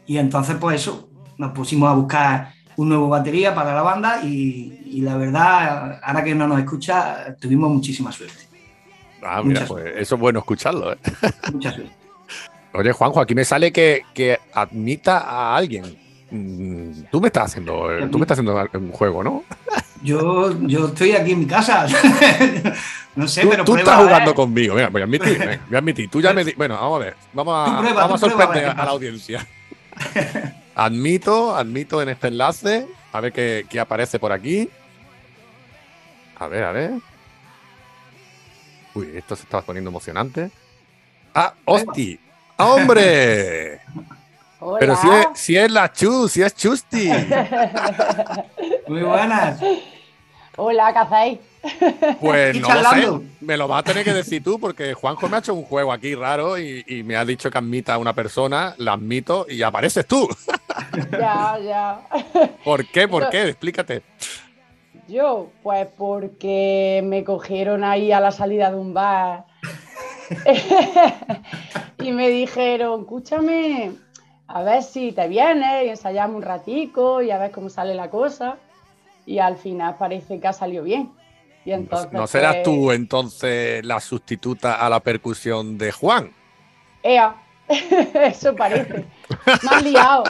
[0.13, 4.81] y entonces, pues eso, nos pusimos a buscar un nuevo batería para la banda y,
[4.85, 8.43] y la verdad, ahora que no nos escucha, tuvimos muchísima suerte.
[9.21, 10.97] Ah, mira, pues eso es bueno escucharlo, ¿eh?
[11.53, 11.93] Mucha suerte.
[12.73, 15.97] Oye, Juanjo, aquí me sale que, que admita a alguien.
[16.31, 19.43] Mm, Tú me estás haciendo, tú me estás haciendo un juego, ¿no?
[20.03, 21.87] Yo, yo estoy aquí en mi casa.
[23.15, 24.07] no sé, Tú, pero tú prueba, estás ver.
[24.07, 24.75] jugando conmigo.
[24.75, 26.09] Mira, voy a admitir, venga, voy a admitir.
[26.09, 27.15] Tú ya me di- Bueno, vamos a ver.
[27.31, 29.47] Vamos a, prueba, vamos a tú prueba, sorprender a la audiencia.
[30.75, 32.87] admito, admito en este enlace.
[33.11, 34.69] A ver qué, qué aparece por aquí.
[36.39, 36.91] A ver, a ver.
[38.95, 40.51] Uy, esto se estaba poniendo emocionante.
[41.33, 42.19] ¡Ah, hosti!
[42.57, 43.79] ¡Hombre!
[44.59, 44.79] Hola.
[44.79, 47.09] Pero si es, si es la Chu, si es Chusti.
[48.87, 49.59] Muy buenas.
[50.57, 51.39] Hola, ¿qué hacéis?
[52.19, 53.25] Pues no lo sé.
[53.41, 55.91] Me lo vas a tener que decir tú, porque Juanjo me ha hecho un juego
[55.91, 59.61] aquí raro y, y me ha dicho que admita a una persona, la admito y
[59.63, 60.27] apareces tú.
[61.11, 62.01] Ya, ya.
[62.63, 63.07] ¿Por qué?
[63.07, 63.49] ¿Por qué?
[63.49, 64.03] Explícate.
[65.07, 69.45] Yo, pues porque me cogieron ahí a la salida de un bar
[71.99, 73.91] y me dijeron, escúchame,
[74.47, 78.09] a ver si te vienes y ensayamos un ratico y a ver cómo sale la
[78.09, 78.57] cosa.
[79.25, 81.11] Y al final parece que ha salido bien.
[81.65, 86.31] Y entonces, ¿No serás pues, tú entonces la sustituta a la percusión de Juan?
[87.01, 87.35] Ea,
[87.69, 89.05] eso parece.
[89.63, 90.23] Me han liado.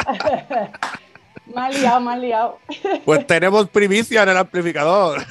[1.45, 2.59] Me han liado, me han liado.
[3.03, 5.23] Pues tenemos primicia en el amplificador.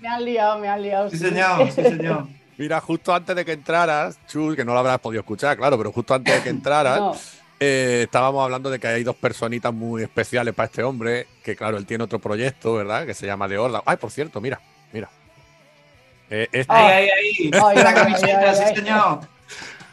[0.00, 1.10] Me han liado, me han liado.
[1.10, 2.26] Sí, señor, sí, señor.
[2.58, 5.90] Mira, justo antes de que entraras, Chus, que no lo habrás podido escuchar, claro, pero
[5.92, 7.14] justo antes de que entraras, No,
[7.64, 11.76] eh, estábamos hablando de que hay dos personitas muy especiales para este hombre, que claro,
[11.76, 13.06] él tiene otro proyecto, ¿verdad?
[13.06, 13.82] Que se llama De Horda.
[13.86, 14.60] Ay, por cierto, mira,
[14.92, 15.08] mira.
[16.28, 17.50] Eh, este- Ahí, ahí, ahí.
[17.52, 18.76] Ay, La ay, camiseta, ay, sí, ay.
[18.76, 19.20] señor.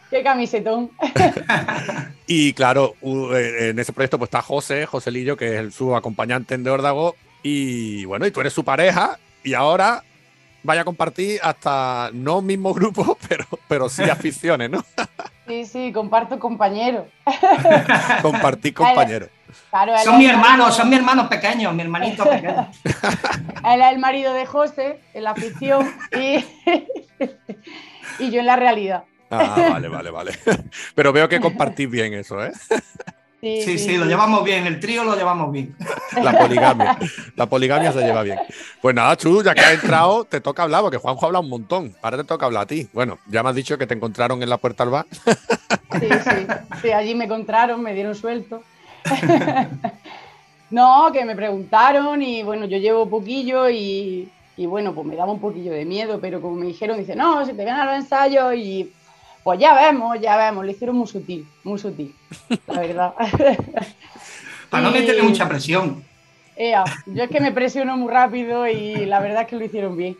[0.09, 0.89] qué camisetón.
[2.31, 6.63] Y claro, eh, en ese proyecto pues está José, Joselillo, que es su acompañante en
[6.63, 7.15] De Órdago.
[7.41, 9.17] Y bueno, y tú eres su pareja.
[9.43, 10.03] Y ahora
[10.63, 14.83] vaya a compartir hasta no mismo grupo, pero, pero sí aficiones, ¿no?
[15.47, 17.07] Sí, sí, comparto compañero.
[18.21, 19.29] Compartir compañeros.
[19.71, 22.69] Claro, él Son hermanos, marido- son mis hermanos pequeños, mi hermanito pequeño.
[23.65, 26.45] Él es el marido de José en la ficción y,
[28.19, 29.05] y yo en la realidad.
[29.31, 30.31] Ah, vale, vale, vale.
[30.95, 32.51] Pero veo que compartís bien eso, ¿eh?
[33.41, 35.73] Sí, Sí, sí, lo llevamos bien, el trío lo llevamos bien.
[36.21, 36.97] La poligamia.
[37.35, 38.37] La poligamia se lleva bien.
[38.81, 41.95] Pues nada, Chu, ya que has entrado, te toca hablar, porque Juanjo habla un montón.
[42.01, 42.89] Ahora te toca hablar a ti.
[42.91, 45.05] Bueno, ya me has dicho que te encontraron en la puerta al bar.
[45.99, 46.47] Sí, sí,
[46.81, 48.61] sí, allí me encontraron, me dieron suelto.
[50.71, 55.31] No, que me preguntaron y bueno, yo llevo poquillo y, y bueno, pues me daba
[55.31, 57.95] un poquillo de miedo, pero como me dijeron, dice, no, si te ven a los
[57.95, 58.91] ensayos y
[59.43, 62.13] pues ya vemos, ya vemos, lo hicieron muy sutil, muy sutil,
[62.67, 63.13] la verdad.
[64.69, 66.03] Para no meterle mucha presión.
[66.55, 69.95] Ea, yo es que me presiono muy rápido y la verdad es que lo hicieron
[69.95, 70.17] bien.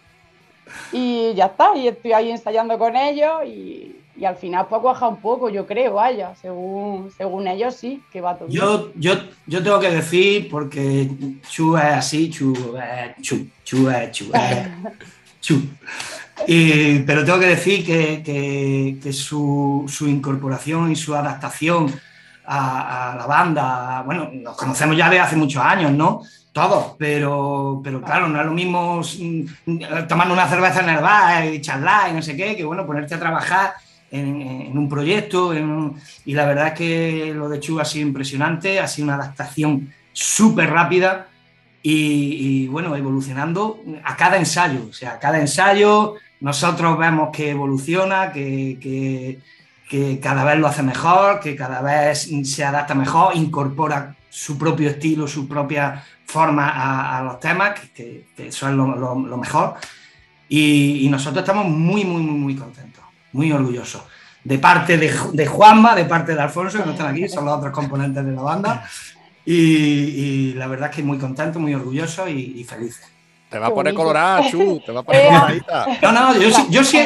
[0.92, 4.82] Y ya está, y estoy ahí ensayando con ellos y, y al final pues ha
[4.82, 8.62] cuajado un poco, yo creo, vaya, según, según ellos sí, que va todo bien.
[8.62, 9.14] Yo, yo,
[9.48, 11.10] yo tengo que decir, porque
[11.50, 14.32] Chu es así, Chu es Chu, Chu es Chu,
[15.42, 15.62] Chu.
[16.48, 21.92] Y- pero tengo que decir que, que- que su, su incorporación y su adaptación
[22.46, 26.22] a, a la banda, bueno, nos conocemos ya de hace muchos años, ¿no?
[26.52, 31.46] Todos, pero, pero claro, no es lo mismo mm, tomando una cerveza en el bar
[31.46, 33.74] y charlar y no sé qué, que bueno, ponerte a trabajar
[34.10, 35.94] en, en un proyecto, en
[36.26, 39.94] y la verdad es que lo de Chu ha sido impresionante, ha sido una adaptación
[40.12, 41.28] súper rápida
[41.84, 44.88] y, y, bueno, evolucionando a cada ensayo.
[44.90, 49.40] O sea, a cada ensayo nosotros vemos que evoluciona, que,
[50.22, 55.28] cada vez lo hace mejor, que cada vez se adapta mejor, incorpora su propio estilo,
[55.28, 59.74] su propia forma a, los temas, que, que- eso es lo, mejor.
[60.48, 64.04] Y, nosotros estamos muy, muy, muy, muy contentos, muy orgullosos.
[64.44, 67.46] De parte de, Ju- de Juanma, de parte de Alfonso, que no están aquí, son
[67.46, 68.90] los otros componentes de la banda.
[69.46, 73.19] Y, la verdad es que muy contentos, muy orgullosos y felices.
[73.52, 74.80] Te va a poner colorada, Chu.
[74.86, 75.86] Te va a poner coloradita.
[76.04, 77.00] No, no, yo, sí- yo sí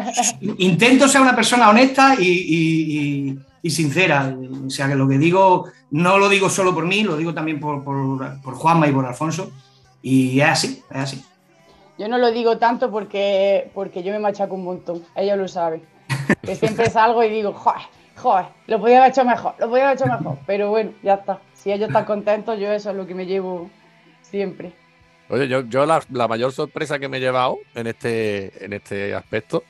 [0.58, 4.34] intento ser una persona honesta y, y- y- y sincera.
[4.66, 7.58] O sea, que lo que digo no lo digo solo por mí, lo digo también
[7.60, 9.50] por, por, por Juanma y por Alfonso.
[10.02, 11.24] Y es así, es así.
[11.98, 15.82] Yo no lo digo tanto porque, porque yo me machaco un montón, ellos lo saben.
[16.42, 17.80] Que siempre salgo y digo, joder,
[18.16, 20.38] joder, lo podía haber hecho mejor, lo podía haber hecho mejor.
[20.46, 21.40] Pero bueno, ya está.
[21.54, 23.70] Si ellos están contentos, yo eso es lo que me llevo
[24.20, 24.72] siempre.
[25.28, 29.64] Oye, yo, yo la, mayor sorpresa que me he llevado en este, en este aspecto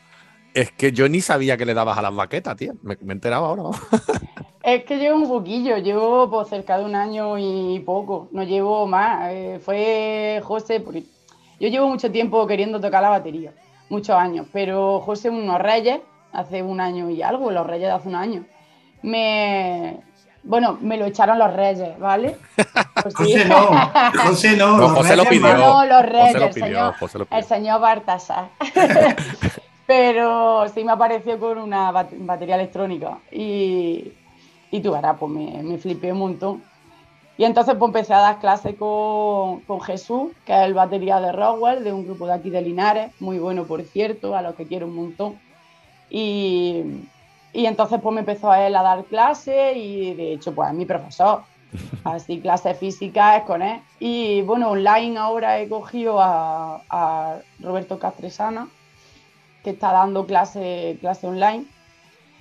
[0.53, 2.75] es que yo ni sabía que le dabas a las maquetas, tío.
[2.83, 3.63] Me, me he enterado ahora.
[3.63, 3.81] vamos.
[4.67, 8.85] Es que llevo un poquillo, llevo pues, cerca de un año y poco, no llevo
[8.89, 9.31] más.
[9.31, 11.05] Eh, fue José, porque
[11.61, 13.53] yo llevo mucho tiempo queriendo tocar la batería,
[13.89, 16.01] muchos años, pero José, unos reyes,
[16.33, 18.45] hace un año y algo, los reyes de hace un año,
[19.03, 20.01] me.
[20.49, 22.37] Bueno, me lo echaron los reyes, ¿vale?
[23.03, 23.35] Pues sí.
[23.35, 23.67] José no,
[24.25, 24.77] José no.
[24.79, 25.55] No, José lo pidió.
[25.57, 25.85] no.
[25.85, 27.39] Los José reyes, lo el pidió, señor, José lo pidió.
[27.39, 28.49] el señor Bartasar.
[29.87, 34.13] Pero sí me apareció con una bat- batería electrónica y,
[34.73, 36.65] y tú verás, pues me, me flipé un montón.
[37.39, 41.31] Y entonces pues empecé a dar clases con, con Jesús, que es el batería de
[41.33, 44.67] Rockwell, de un grupo de aquí de Linares, muy bueno por cierto, a los que
[44.67, 45.39] quiero un montón.
[46.11, 46.83] Y,
[47.57, 50.75] y entonces pues me empezó a él a dar clases y de hecho pues es
[50.75, 51.41] mi profesor,
[52.05, 53.81] así clases físicas con él.
[53.99, 58.69] Y bueno, online ahora he cogido a, a Roberto Castresana,
[59.65, 61.65] que está dando clase, clase online.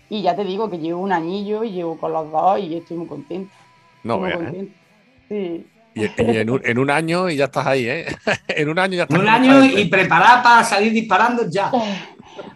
[0.10, 2.98] Y ya te digo que llevo un añillo y llevo con los dos y estoy
[2.98, 3.54] muy contenta.
[4.04, 4.68] No muy veas, ¿eh?
[5.30, 5.68] Sí.
[5.96, 8.06] Y, y en, un, en un año y ya estás ahí, ¿eh?
[8.50, 9.18] en un año ya estás.
[9.20, 11.72] Un año y preparar para salir disparando ya.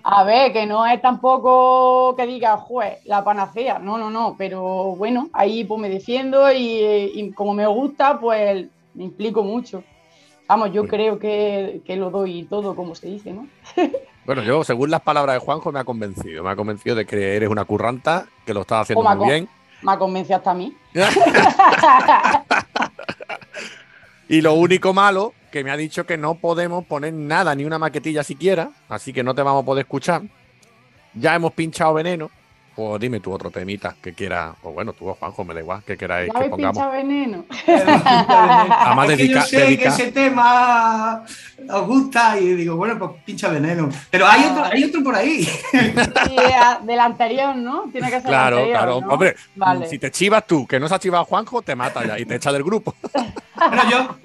[0.04, 3.80] A ver, que no es tampoco que diga, juez, la panacea.
[3.80, 4.36] No, no, no.
[4.38, 4.62] Pero
[4.98, 9.84] bueno, ahí pues me defiendo y, y como me gusta, pues me implico mucho.
[10.48, 10.90] Vamos, yo Bueno.
[10.90, 13.48] creo que, que lo doy todo, como se dice, ¿no?
[14.26, 16.44] Bueno, yo, según las palabras de Juanjo, me ha convencido.
[16.44, 19.50] Me ha convencido de que eres una curranta, que lo estás haciendo Toma, muy bien.
[19.82, 20.76] Me ha convencido hasta a mí.
[24.30, 27.80] Y lo único malo, que me ha dicho que no podemos poner nada, ni una
[27.80, 30.22] maquetilla siquiera, así que no te vamos a poder escuchar.
[31.16, 32.30] Ya hemos pinchado veneno.
[33.00, 34.56] Dime tú otro temita que quieras.
[34.64, 36.76] O bueno, tú o Juanjo, me da igual, que queráis ¿Ya que pongamos.
[36.78, 37.46] pinchado veneno?
[37.68, 41.24] Además, es que yo sé dedica- que ese tema
[41.70, 43.90] os gusta y digo, bueno, pues pincha veneno.
[44.10, 44.52] Pero hay Ah.
[44.52, 45.44] otro, hay otro por ahí.
[45.44, 46.36] Sí,
[46.84, 47.84] del anterior, ¿no?
[47.92, 49.02] Tiene que ser Claro, anterior, claro.
[49.02, 49.08] ¿no?
[49.08, 49.88] Hombre, Vale.
[49.88, 52.36] si te chivas tú, que no se ha chivado Juanjo, te mata ya y te
[52.36, 52.96] echa del grupo.
[53.12, 54.18] Pero yo,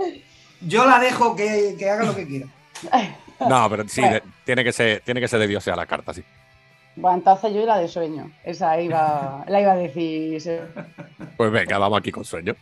[0.60, 2.46] yo la dejo que, que haga lo que quiera.
[3.48, 4.14] No, pero sí, Bueno.
[4.16, 6.22] de- tiene que ser, tiene que ser de Dios sea la carta, sí.
[6.96, 8.30] Bueno, entonces yo la de sueño.
[8.44, 10.42] Esa iba, la iba a decir.
[11.36, 12.24] Pues venga, vamos aquí con.
[12.24, 12.54] Sueño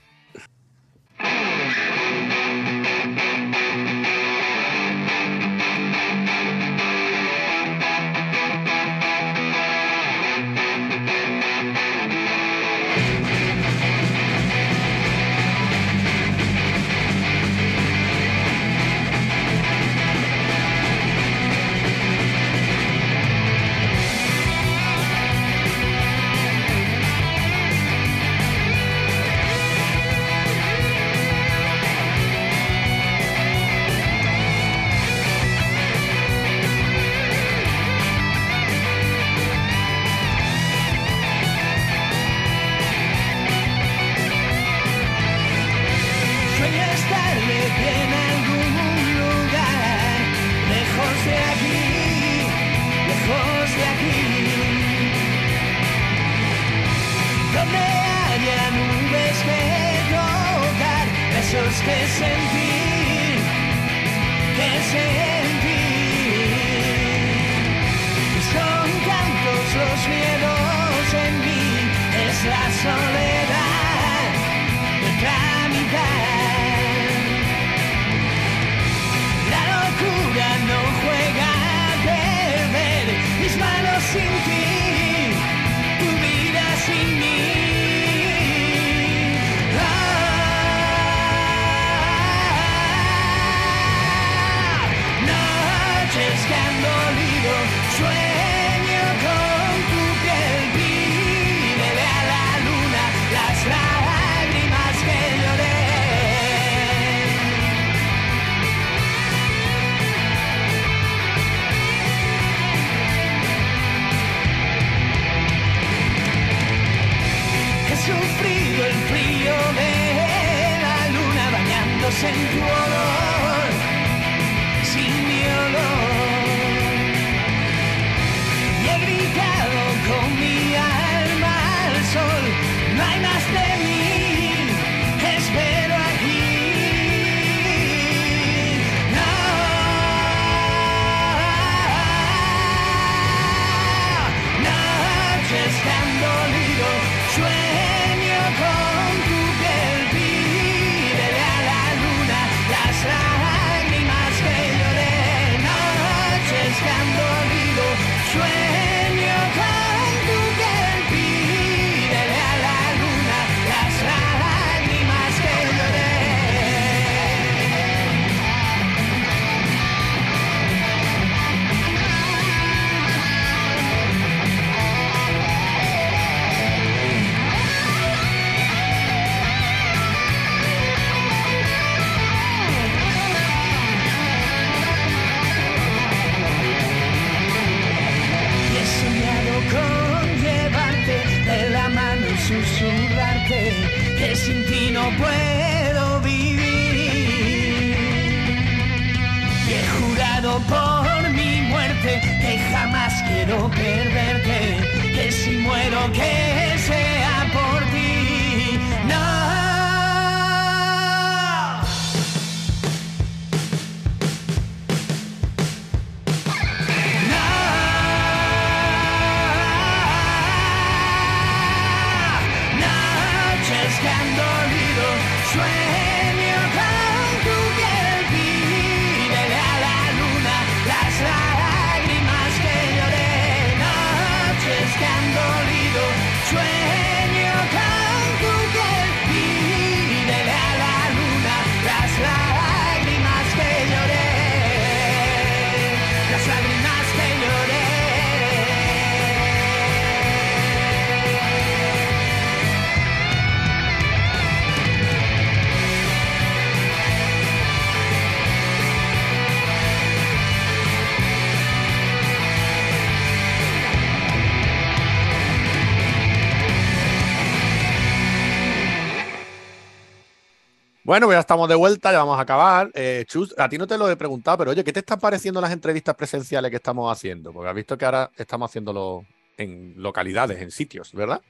[271.13, 272.91] Bueno, ya estamos de vuelta, ya vamos a acabar.
[272.95, 275.61] Eh, Chus, a ti no te lo he preguntado, pero oye, ¿qué te están pareciendo
[275.61, 277.53] las entrevistas presenciales que estamos haciendo?
[277.53, 279.27] Porque has visto que ahora estamos haciéndolo
[279.59, 281.43] en localidades, en sitios, ¿verdad?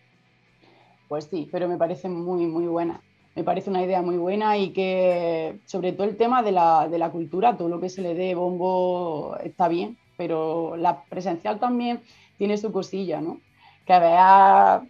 [1.06, 3.02] Pues sí, pero me parece muy, muy buena.
[3.36, 6.98] Me parece una idea muy buena y que, sobre todo el tema de la, de
[6.98, 12.02] la cultura, todo lo que se le dé bombo está bien, pero la presencial también
[12.36, 13.40] tiene su cosilla, ¿no?
[13.86, 14.82] Que vea,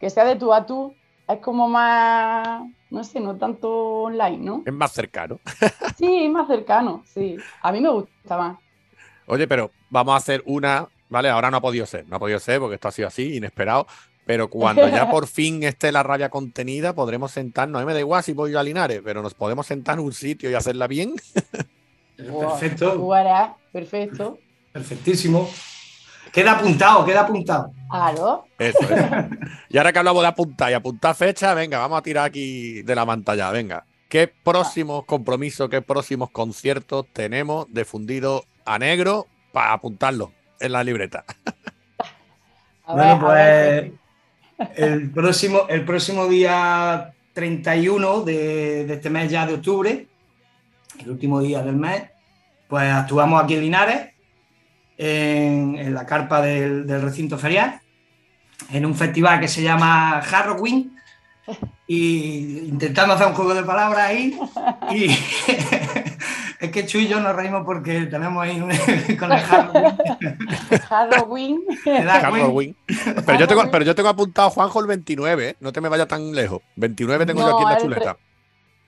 [0.00, 0.94] que sea de tú a tú,
[1.28, 2.62] es como más,
[2.94, 3.68] no sé, no tanto
[4.04, 4.62] online, ¿no?
[4.64, 5.40] Es más cercano.
[5.98, 7.36] Sí, más cercano, sí.
[7.62, 8.58] A mí me gusta más.
[9.26, 11.30] Oye, pero vamos a hacer una, ¿vale?
[11.30, 13.86] Ahora no ha podido ser, no ha podido ser porque esto ha sido así, inesperado.
[14.26, 17.80] Pero cuando ya por fin esté la rabia contenida, podremos sentarnos.
[17.80, 20.12] A mí me da igual si voy a Linares, pero nos podemos sentar en un
[20.12, 21.14] sitio y hacerla bien.
[22.16, 23.08] Perfecto,
[23.72, 24.38] perfecto.
[24.72, 25.48] perfectísimo.
[26.34, 27.70] Queda apuntado, queda apuntado.
[27.88, 28.44] Claro.
[28.58, 29.08] Eso, eso.
[29.68, 32.94] Y ahora que hablamos de apuntar y apuntar fecha, venga, vamos a tirar aquí de
[32.94, 33.84] la pantalla, venga.
[34.08, 40.82] ¿Qué próximos compromisos, qué próximos conciertos tenemos de fundido a negro para apuntarlo en la
[40.82, 41.24] libreta?
[42.86, 43.92] A Bueno, ver,
[44.58, 50.06] pues el próximo, el próximo día 31 de, de este mes ya de octubre,
[51.00, 52.02] el último día del mes,
[52.68, 54.13] pues actuamos aquí en Linares,
[54.98, 57.80] en, en la carpa del, del recinto ferial,
[58.70, 60.96] en un festival que se llama Halloween,
[61.86, 64.38] y intentando hacer un juego de palabras ahí,
[64.92, 65.04] y
[66.60, 68.70] es que Chu y yo nos reímos porque tenemos ahí un-
[69.18, 69.94] con el Halloween.
[73.26, 75.56] Pero yo, tengo, pero yo tengo apuntado Juanjo el 29, ¿eh?
[75.60, 76.62] no te me vayas tan lejos.
[76.76, 78.16] 29 tengo yo aquí en la chuleta.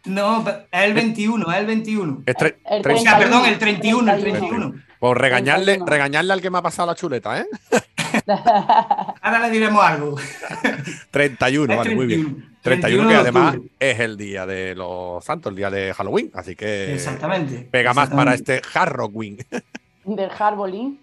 [0.06, 0.54] No, es
[0.84, 2.22] el 21, es el 21.
[2.26, 4.48] Es tre- El tre- O sea, 31, perdón, el 31, el 31.
[4.48, 4.82] 31.
[4.98, 5.86] Por regañarle, 31.
[5.86, 7.46] regañarle al que me ha pasado la chuleta, ¿eh?
[9.22, 10.16] Ahora le diremos algo.
[11.10, 12.56] 31, Es vale, muy bien.
[12.62, 13.70] 31, 31 que de además octubre.
[13.78, 17.68] es el día de los santos, el día de Halloween, así que Exactamente.
[17.70, 19.38] pega más para este Halloween.
[20.04, 21.00] Del Harbolín.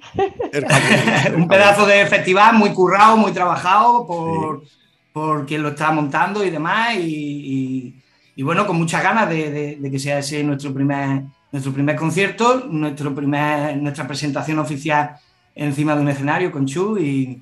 [1.36, 4.64] Un pedazo de festival muy currado, muy trabajado por,
[5.12, 6.96] por quien lo está montando y demás.
[6.96, 8.03] Y, y-
[8.36, 11.96] y bueno, con muchas ganas de, de- de que sea ese nuestro primer, nuestro primer
[11.96, 15.16] concierto, nuestro primer, nuestra presentación oficial
[15.56, 16.98] encima de un escenario con Chu.
[16.98, 17.42] Y,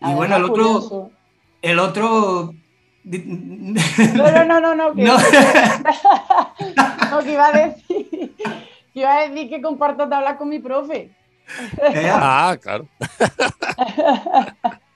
[0.00, 1.10] y bueno, el otro, curioso.
[1.62, 2.54] el otro.
[3.04, 4.94] No, no, no, no, no.
[4.94, 5.16] Que, No.
[7.10, 8.34] no, que iba a decir.
[8.92, 11.10] Que iba a decir que comparto tabla con mi profe.
[12.12, 12.86] Ah, claro.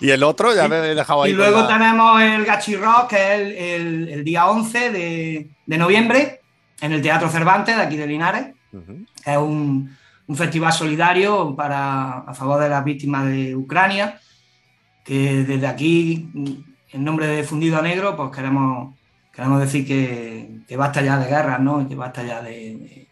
[0.00, 1.32] y el otro, ya me he dejado ahí.
[1.32, 5.50] Y luego la- tenemos el Gachi Rock, que es el, el- el día 11 de,
[5.66, 6.40] de noviembre,
[6.80, 8.46] en el Teatro Cervantes, de aquí de Linares.
[8.72, 9.04] Ujú.
[9.24, 9.96] Es un,
[10.26, 14.20] un festival solidario para, a favor de las víctimas de Ucrania,
[15.04, 16.28] que desde aquí,
[16.92, 18.94] en nombre de Fundido a Negro, pues queremos,
[19.32, 21.80] queremos decir que, que basta ya de guerras, ¿no?
[21.82, 23.08] Y que basta ya de, de,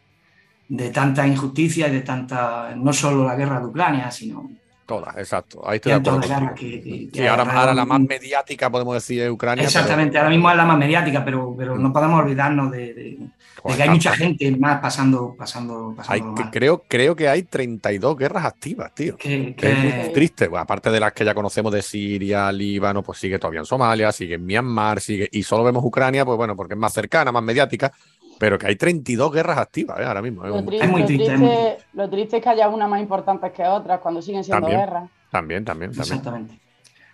[0.69, 4.51] de tanta injusticia y de tanta, no solo la guerra de Ucrania, sino
[4.87, 5.69] Todas, exacto.
[5.69, 6.21] Ahí estoy de acuerdo.
[6.21, 6.71] de guerras contigo.
[6.71, 9.63] que, que- que Sí, ahora, la más mediática podemos decir es Ucrania.
[9.67, 12.95] pero- Exactamente, ahora mismo es la más mediática, pero, pero no podemos olvidarnos de, de-
[12.95, 13.19] de
[13.63, 16.51] Joder, que hay mucha gente más pasando, pasando, Hay, pasando que- mal.
[16.53, 19.17] creo, creo que hay 32 guerras activas, tío.
[19.17, 20.47] Que- es muy triste.
[20.47, 24.13] Bueno, aparte de las que ya conocemos de Siria, Líbano, pues sigue todavía en Somalia,
[24.13, 25.29] sigue en Myanmar, sigue.
[25.33, 27.93] Y solo vemos Ucrania, pues bueno, porque es más cercana, más mediática.
[28.39, 30.05] Pero que hay 32 guerras activas, ¿eh?
[30.05, 30.45] Ahora mismo.
[30.45, 30.49] ¿eh?
[30.49, 31.45] Lo triste, muy lo triste, es triste-
[31.93, 34.81] muy lo triste es que haya unas más importantes que otras cuando siguen siendo También.
[34.81, 35.11] guerras.
[35.31, 36.19] También, también, también.
[36.19, 36.59] Exactamente.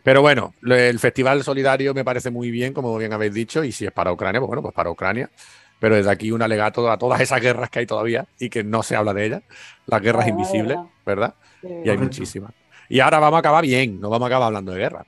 [0.03, 3.87] Pero bueno, el Festival Solidario me parece muy bien, como bien habéis dicho, y si
[3.87, 5.31] es para Ucrania, pues bueno, pues para Ucrania.
[5.79, 8.83] Pero desde aquí un alegato a todas esas guerras que hay todavía y que no
[8.83, 9.43] se habla de ellas,
[9.87, 11.35] las guerras de invisibles, ¿verdad?
[11.61, 11.69] Sí.
[11.85, 12.53] Y hay muchísimas.
[12.89, 15.05] Y ahora vamos a acabar bien, no vamos a acabar hablando de guerra.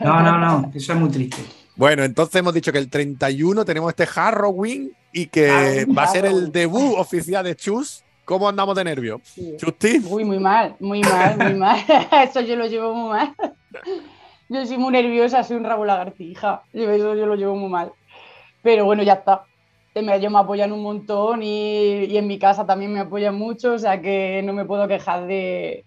[0.00, 1.42] No, no, no, eso es muy triste.
[1.80, 6.08] Bueno, entonces hemos dicho que el 31 tenemos este Halloween y que Halloween, va a
[6.08, 8.04] ser el debut oficial de Chus.
[8.26, 9.22] ¿Cómo andamos de nervios?
[9.24, 9.54] Sí.
[9.56, 11.80] Chusti, Uy, muy mal, muy mal, muy mal.
[12.22, 13.34] Eso yo lo llevo muy mal.
[14.50, 16.64] Yo soy muy nerviosa, soy un rabo lagartija.
[16.74, 17.92] Yo eso yo lo llevo muy mal.
[18.60, 19.44] Pero bueno, ya está.
[19.94, 23.78] Ellos me apoyan un montón y, y en mi casa también me apoyan mucho, o
[23.78, 25.86] sea que no me puedo quejar de...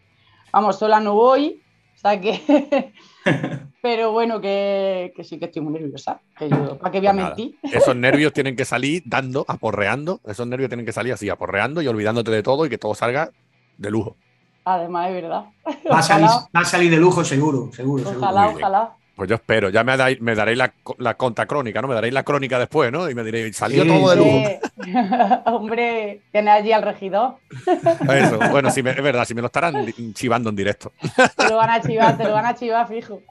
[0.52, 1.62] Vamos, sola no voy,
[1.96, 2.92] o sea que...
[3.84, 6.22] Pero bueno, que, que sí que estoy muy nerviosa.
[6.40, 7.56] Que yo, ¿Para qué voy a Pues mentir?
[7.64, 10.22] esos nervios tienen que salir dando, aporreando.
[10.26, 13.30] Esos nervios tienen que salir así, aporreando y olvidándote de todo y que todo salga
[13.78, 14.16] de lujo.
[14.64, 15.44] Además, es verdad.
[15.92, 18.20] Va a salir, va a salir de lujo seguro, seguro, seguro.
[18.20, 18.94] ojalá, ojalá.
[19.16, 19.70] Pues yo espero.
[19.70, 21.88] Ya me, dais- me daréis la, la conta crónica, ¿no?
[21.88, 23.08] Me daréis la crónica después, ¿no?
[23.10, 24.30] Y me diréis, salió Sí, todo de lujo.
[24.78, 27.36] Hombre, hombre, tienes allí al regidor.
[28.10, 28.40] Eso.
[28.52, 30.92] Bueno, sí, me- es verdad, si me lo estarán chivando en directo.
[31.38, 33.22] Te lo van a chivar, te lo van a chivar fijo.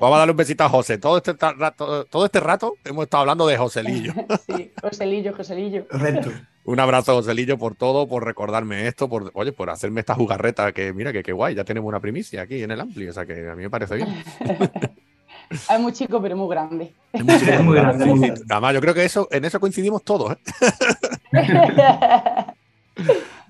[0.00, 0.98] Vamos a darle un besito a José.
[0.98, 4.12] Todo este ta- rato, todo este rato hemos estado hablando de Joselillo.
[4.46, 5.86] Sí, Joselillo, Joselillo.
[5.88, 6.30] Correcto.
[6.64, 10.92] Un abrazo, Joselillo, por todo, por recordarme esto, por, oye, por hacerme esta jugarreta que,
[10.92, 13.48] mira, que qué guay, ya tenemos una primicia aquí en el Ampli, o sea que
[13.50, 14.22] a mí me parece bien.
[15.52, 16.92] Es muy chico, pero muy grande.
[17.12, 17.24] Es
[17.62, 18.42] muy grande, muy grande.
[18.50, 20.36] Además, yo creo que eso, en eso coincidimos todos, ¿eh?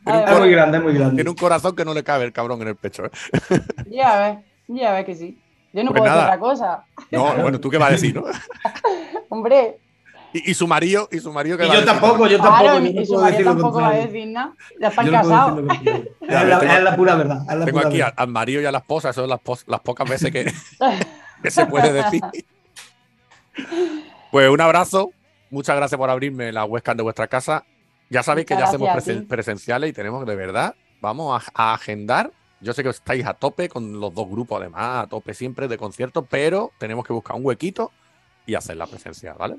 [0.04, 1.14] Es muy grande, es muy grande.
[1.14, 3.10] Tiene un corazón que no le cabe el cabrón en el pecho, ¿eh?
[3.90, 4.38] Ya ves,
[4.80, 5.38] ya ves que sí.
[5.72, 6.26] Yo no Pues puedo nada.
[6.32, 6.84] decir otra cosa.
[7.10, 8.24] No, bueno, ¿tú qué vas a decir, no?
[9.28, 9.78] Hombre,
[10.32, 12.00] Y, y su marido, y su marido que Y va a yo decir?
[12.00, 12.58] tampoco, yo tampoco.
[12.62, 14.52] claro, yo no y su marido tampoco va a decir nada.
[14.80, 15.62] Ya están no casados.
[16.20, 17.42] Es la, pura verdad.
[17.46, 18.14] la Tengo pura aquí verdad.
[18.16, 20.52] al, al marido y a la esposa, eso son las, las pocas veces que,
[21.42, 22.22] que se puede decir.
[24.30, 25.10] Pues un abrazo,
[25.50, 27.64] muchas gracias por abrirme la webcam de vuestra casa.
[28.10, 32.30] Ya sabéis que ya hacemos presen- presenciales y tenemos de verdad, vamos a, a agendar.
[32.60, 35.76] Yo sé que estáis a tope con los dos grupos, además, a tope siempre de
[35.76, 37.90] conciertos, pero tenemos que buscar un huequito
[38.46, 39.56] y hacer la presencial, ¿vale?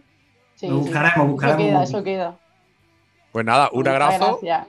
[0.55, 0.83] Sí, Lo sí.
[0.83, 1.61] buscaremos, buscaremos.
[1.61, 2.39] Eso queda, eso queda.
[3.31, 4.39] Pues nada, un Muchas abrazo.
[4.41, 4.67] Gracias.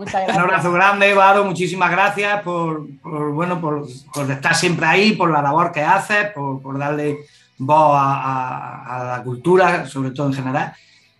[0.00, 1.44] Muchas Un abrazo grande, Varo.
[1.44, 6.28] Muchísimas gracias por, por, bueno, por, por estar siempre ahí, por la labor que haces,
[6.34, 7.18] por, por darle
[7.58, 10.72] voz a, a- a la cultura, sobre todo en general.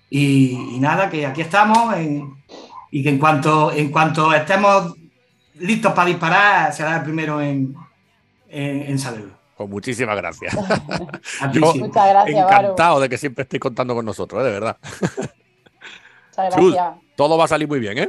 [0.08, 2.24] Y, y nada, que aquí estamos eh,
[2.90, 4.94] y que en cuanto, en cuanto estemos
[5.56, 7.74] listos para disparar, será el primero en,
[8.48, 9.34] en, en saberlo.
[9.58, 10.56] Pues muchísimas gracias.
[11.42, 11.80] A ti Yo- sí.
[11.80, 12.38] Muchas gracias.
[12.50, 14.44] Encantado de que siempre estéis contando con nosotros, ¿eh?
[14.46, 14.76] de verdad.
[16.38, 16.72] Muchas Chus.
[16.74, 16.94] gracias.
[17.14, 18.08] Todo va a salir muy bien, ¿eh?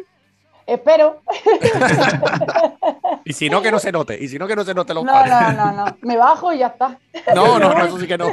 [0.71, 1.21] Espero.
[3.23, 4.17] Y si no, que no se note.
[4.19, 5.31] Y si no, que no se note los No, pares.
[5.31, 5.97] no, no, no.
[6.01, 6.97] Me bajo y ya está.
[7.35, 8.29] No, no, no, eso sí que no.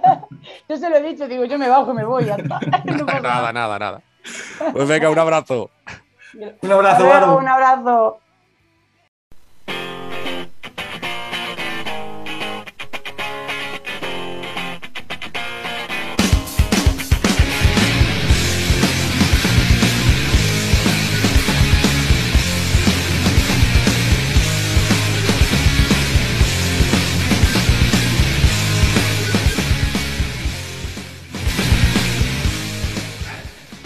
[0.68, 2.58] Yo se lo he dicho, digo, yo me bajo y me voy y ya está.
[2.84, 4.00] No Nada, nada, nada.
[4.72, 5.70] Pues venga, un abrazo.
[6.62, 7.36] Un abrazo.
[7.38, 8.18] Un abrazo.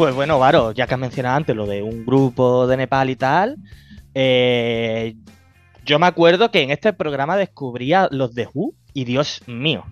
[0.00, 3.16] Pues bueno, Varo, ya que has mencionado antes lo de un grupo de Nepal y
[3.16, 3.58] tal,
[4.14, 5.14] eh,
[5.84, 9.84] yo me acuerdo que en este programa descubría los de Who y Dios mío.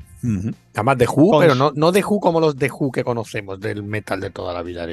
[0.74, 3.60] Además de Who, Con pero no, no de Who como los de Who que conocemos,
[3.60, 4.86] del metal de toda la vida.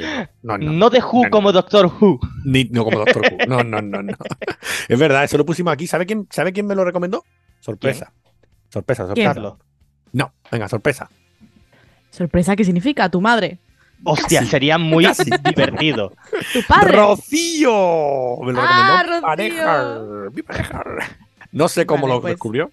[0.44, 0.74] No, no.
[0.74, 1.30] No, de Who no.
[1.30, 2.20] como Doctor Who.
[2.44, 3.46] Ni- no como Doctor Who.
[3.48, 4.14] No, no, no, no.
[4.90, 5.88] Es verdad, eso lo pusimos aquí.
[5.88, 7.24] ¿Sabe quién, ¿sabe quién me lo recomendó?
[7.62, 8.12] Sorpresa.
[8.68, 9.28] Sorpresa, ¿Quién?
[9.28, 9.34] sorpresa.
[9.34, 9.54] Carlos.
[10.12, 11.10] No, venga, sorpresa.
[12.10, 13.08] ¿Sorpresa qué significa?
[13.08, 13.60] ¿Tu madre?
[14.06, 14.52] Hostia, Casi.
[14.52, 15.30] sería muy Casi.
[15.44, 16.14] divertido.
[16.54, 16.96] ¿Tu padre?
[16.96, 18.38] ¡Rocío!
[18.44, 20.00] Me lo Ah, recomendó mi pareja.
[20.34, 20.84] Mi pareja.
[21.52, 22.32] No sé cómo Vale, lo pues.
[22.34, 22.72] descubrió,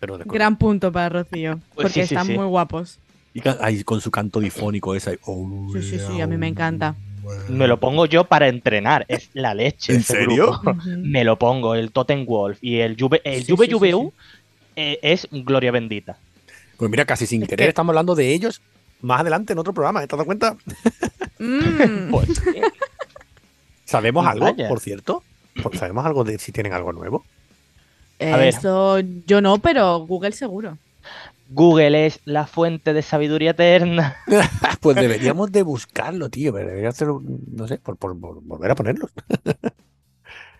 [0.00, 0.38] pero descubrió.
[0.38, 1.60] Gran punto para Rocío.
[1.74, 2.32] Porque sí, sí, están sí.
[2.34, 2.98] muy guapos.
[3.34, 5.10] Y con su canto difónico ese.
[5.10, 6.94] ahí, oh, Sí, sí, sí, a mí me encanta.
[7.48, 9.06] Me lo pongo yo para entrenar.
[9.08, 9.94] Es la leche.
[9.94, 10.60] ¿En ese serio?
[10.62, 10.76] grupo.
[10.86, 14.12] Me lo pongo, el Totem Wolf y el Juve, el Sí, Juve sí, sí, Juveu,
[14.76, 16.18] eh, es gloria bendita.
[16.76, 18.60] Pues mira, casi sin querer que- estamos hablando de ellos
[19.00, 20.00] más adelante en otro programa.
[20.00, 20.56] ¿Te has dado cuenta?
[21.38, 22.10] Mm.
[22.10, 22.60] Pues sí.
[23.84, 24.68] ¿Sabemos algo, Vaya.
[24.68, 25.22] por cierto?
[25.62, 27.24] Por- ¿Sabemos algo de si tienen algo nuevo?
[28.20, 28.48] A ver.
[28.48, 30.78] Eso yo no, pero Google seguro.
[31.50, 34.16] Google es la fuente de sabiduría eterna.
[34.80, 36.52] Pues deberíamos de buscarlo, tío.
[36.52, 39.08] Debería hacer, no sé, por, por- por volver a ponerlo.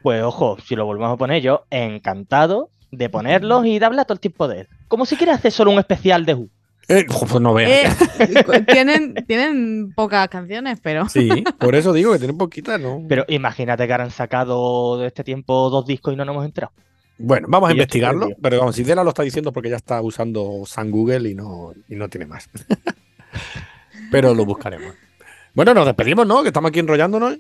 [0.03, 4.12] Pues ojo, si lo volvemos a poner yo, encantado de ponerlos y de hablar todo
[4.14, 4.68] el tiempo de él.
[4.87, 6.49] Como si quieres hacer solo un especial de Who.
[6.89, 7.99] Eh, pues no veas.
[8.18, 11.09] Eh, tienen, tienen pocas canciones, pero.
[11.09, 13.03] Sí, por eso digo que tienen poquitas, ¿no?
[13.09, 16.72] Pero imagínate que han sacado de este tiempo dos discos y no nos hemos enterado.
[17.16, 20.03] Bueno, vamos a Y investigarlo, pero vamos, si Dela lo está diciendo porque ya está
[20.03, 22.51] usando San Google y no, y no tiene más.
[24.11, 24.95] pero lo buscaremos.
[25.55, 26.43] Bueno, nos despedimos, ¿no?
[26.43, 27.39] Que estamos aquí enrollándonos.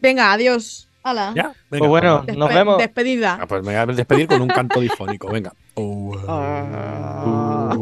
[0.00, 0.85] Venga, adiós.
[1.06, 1.32] Hala.
[1.36, 2.78] Ya, venga, Pues bueno, nos vemos.
[2.78, 3.38] Despedida.
[3.40, 5.52] ah, pues me voy a despedir con un canto difónico, venga.
[6.26, 7.70] Ah.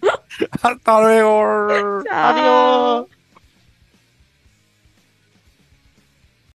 [0.62, 2.02] Hasta luego.
[2.04, 3.04] Chao.
[3.04, 3.19] Adiós.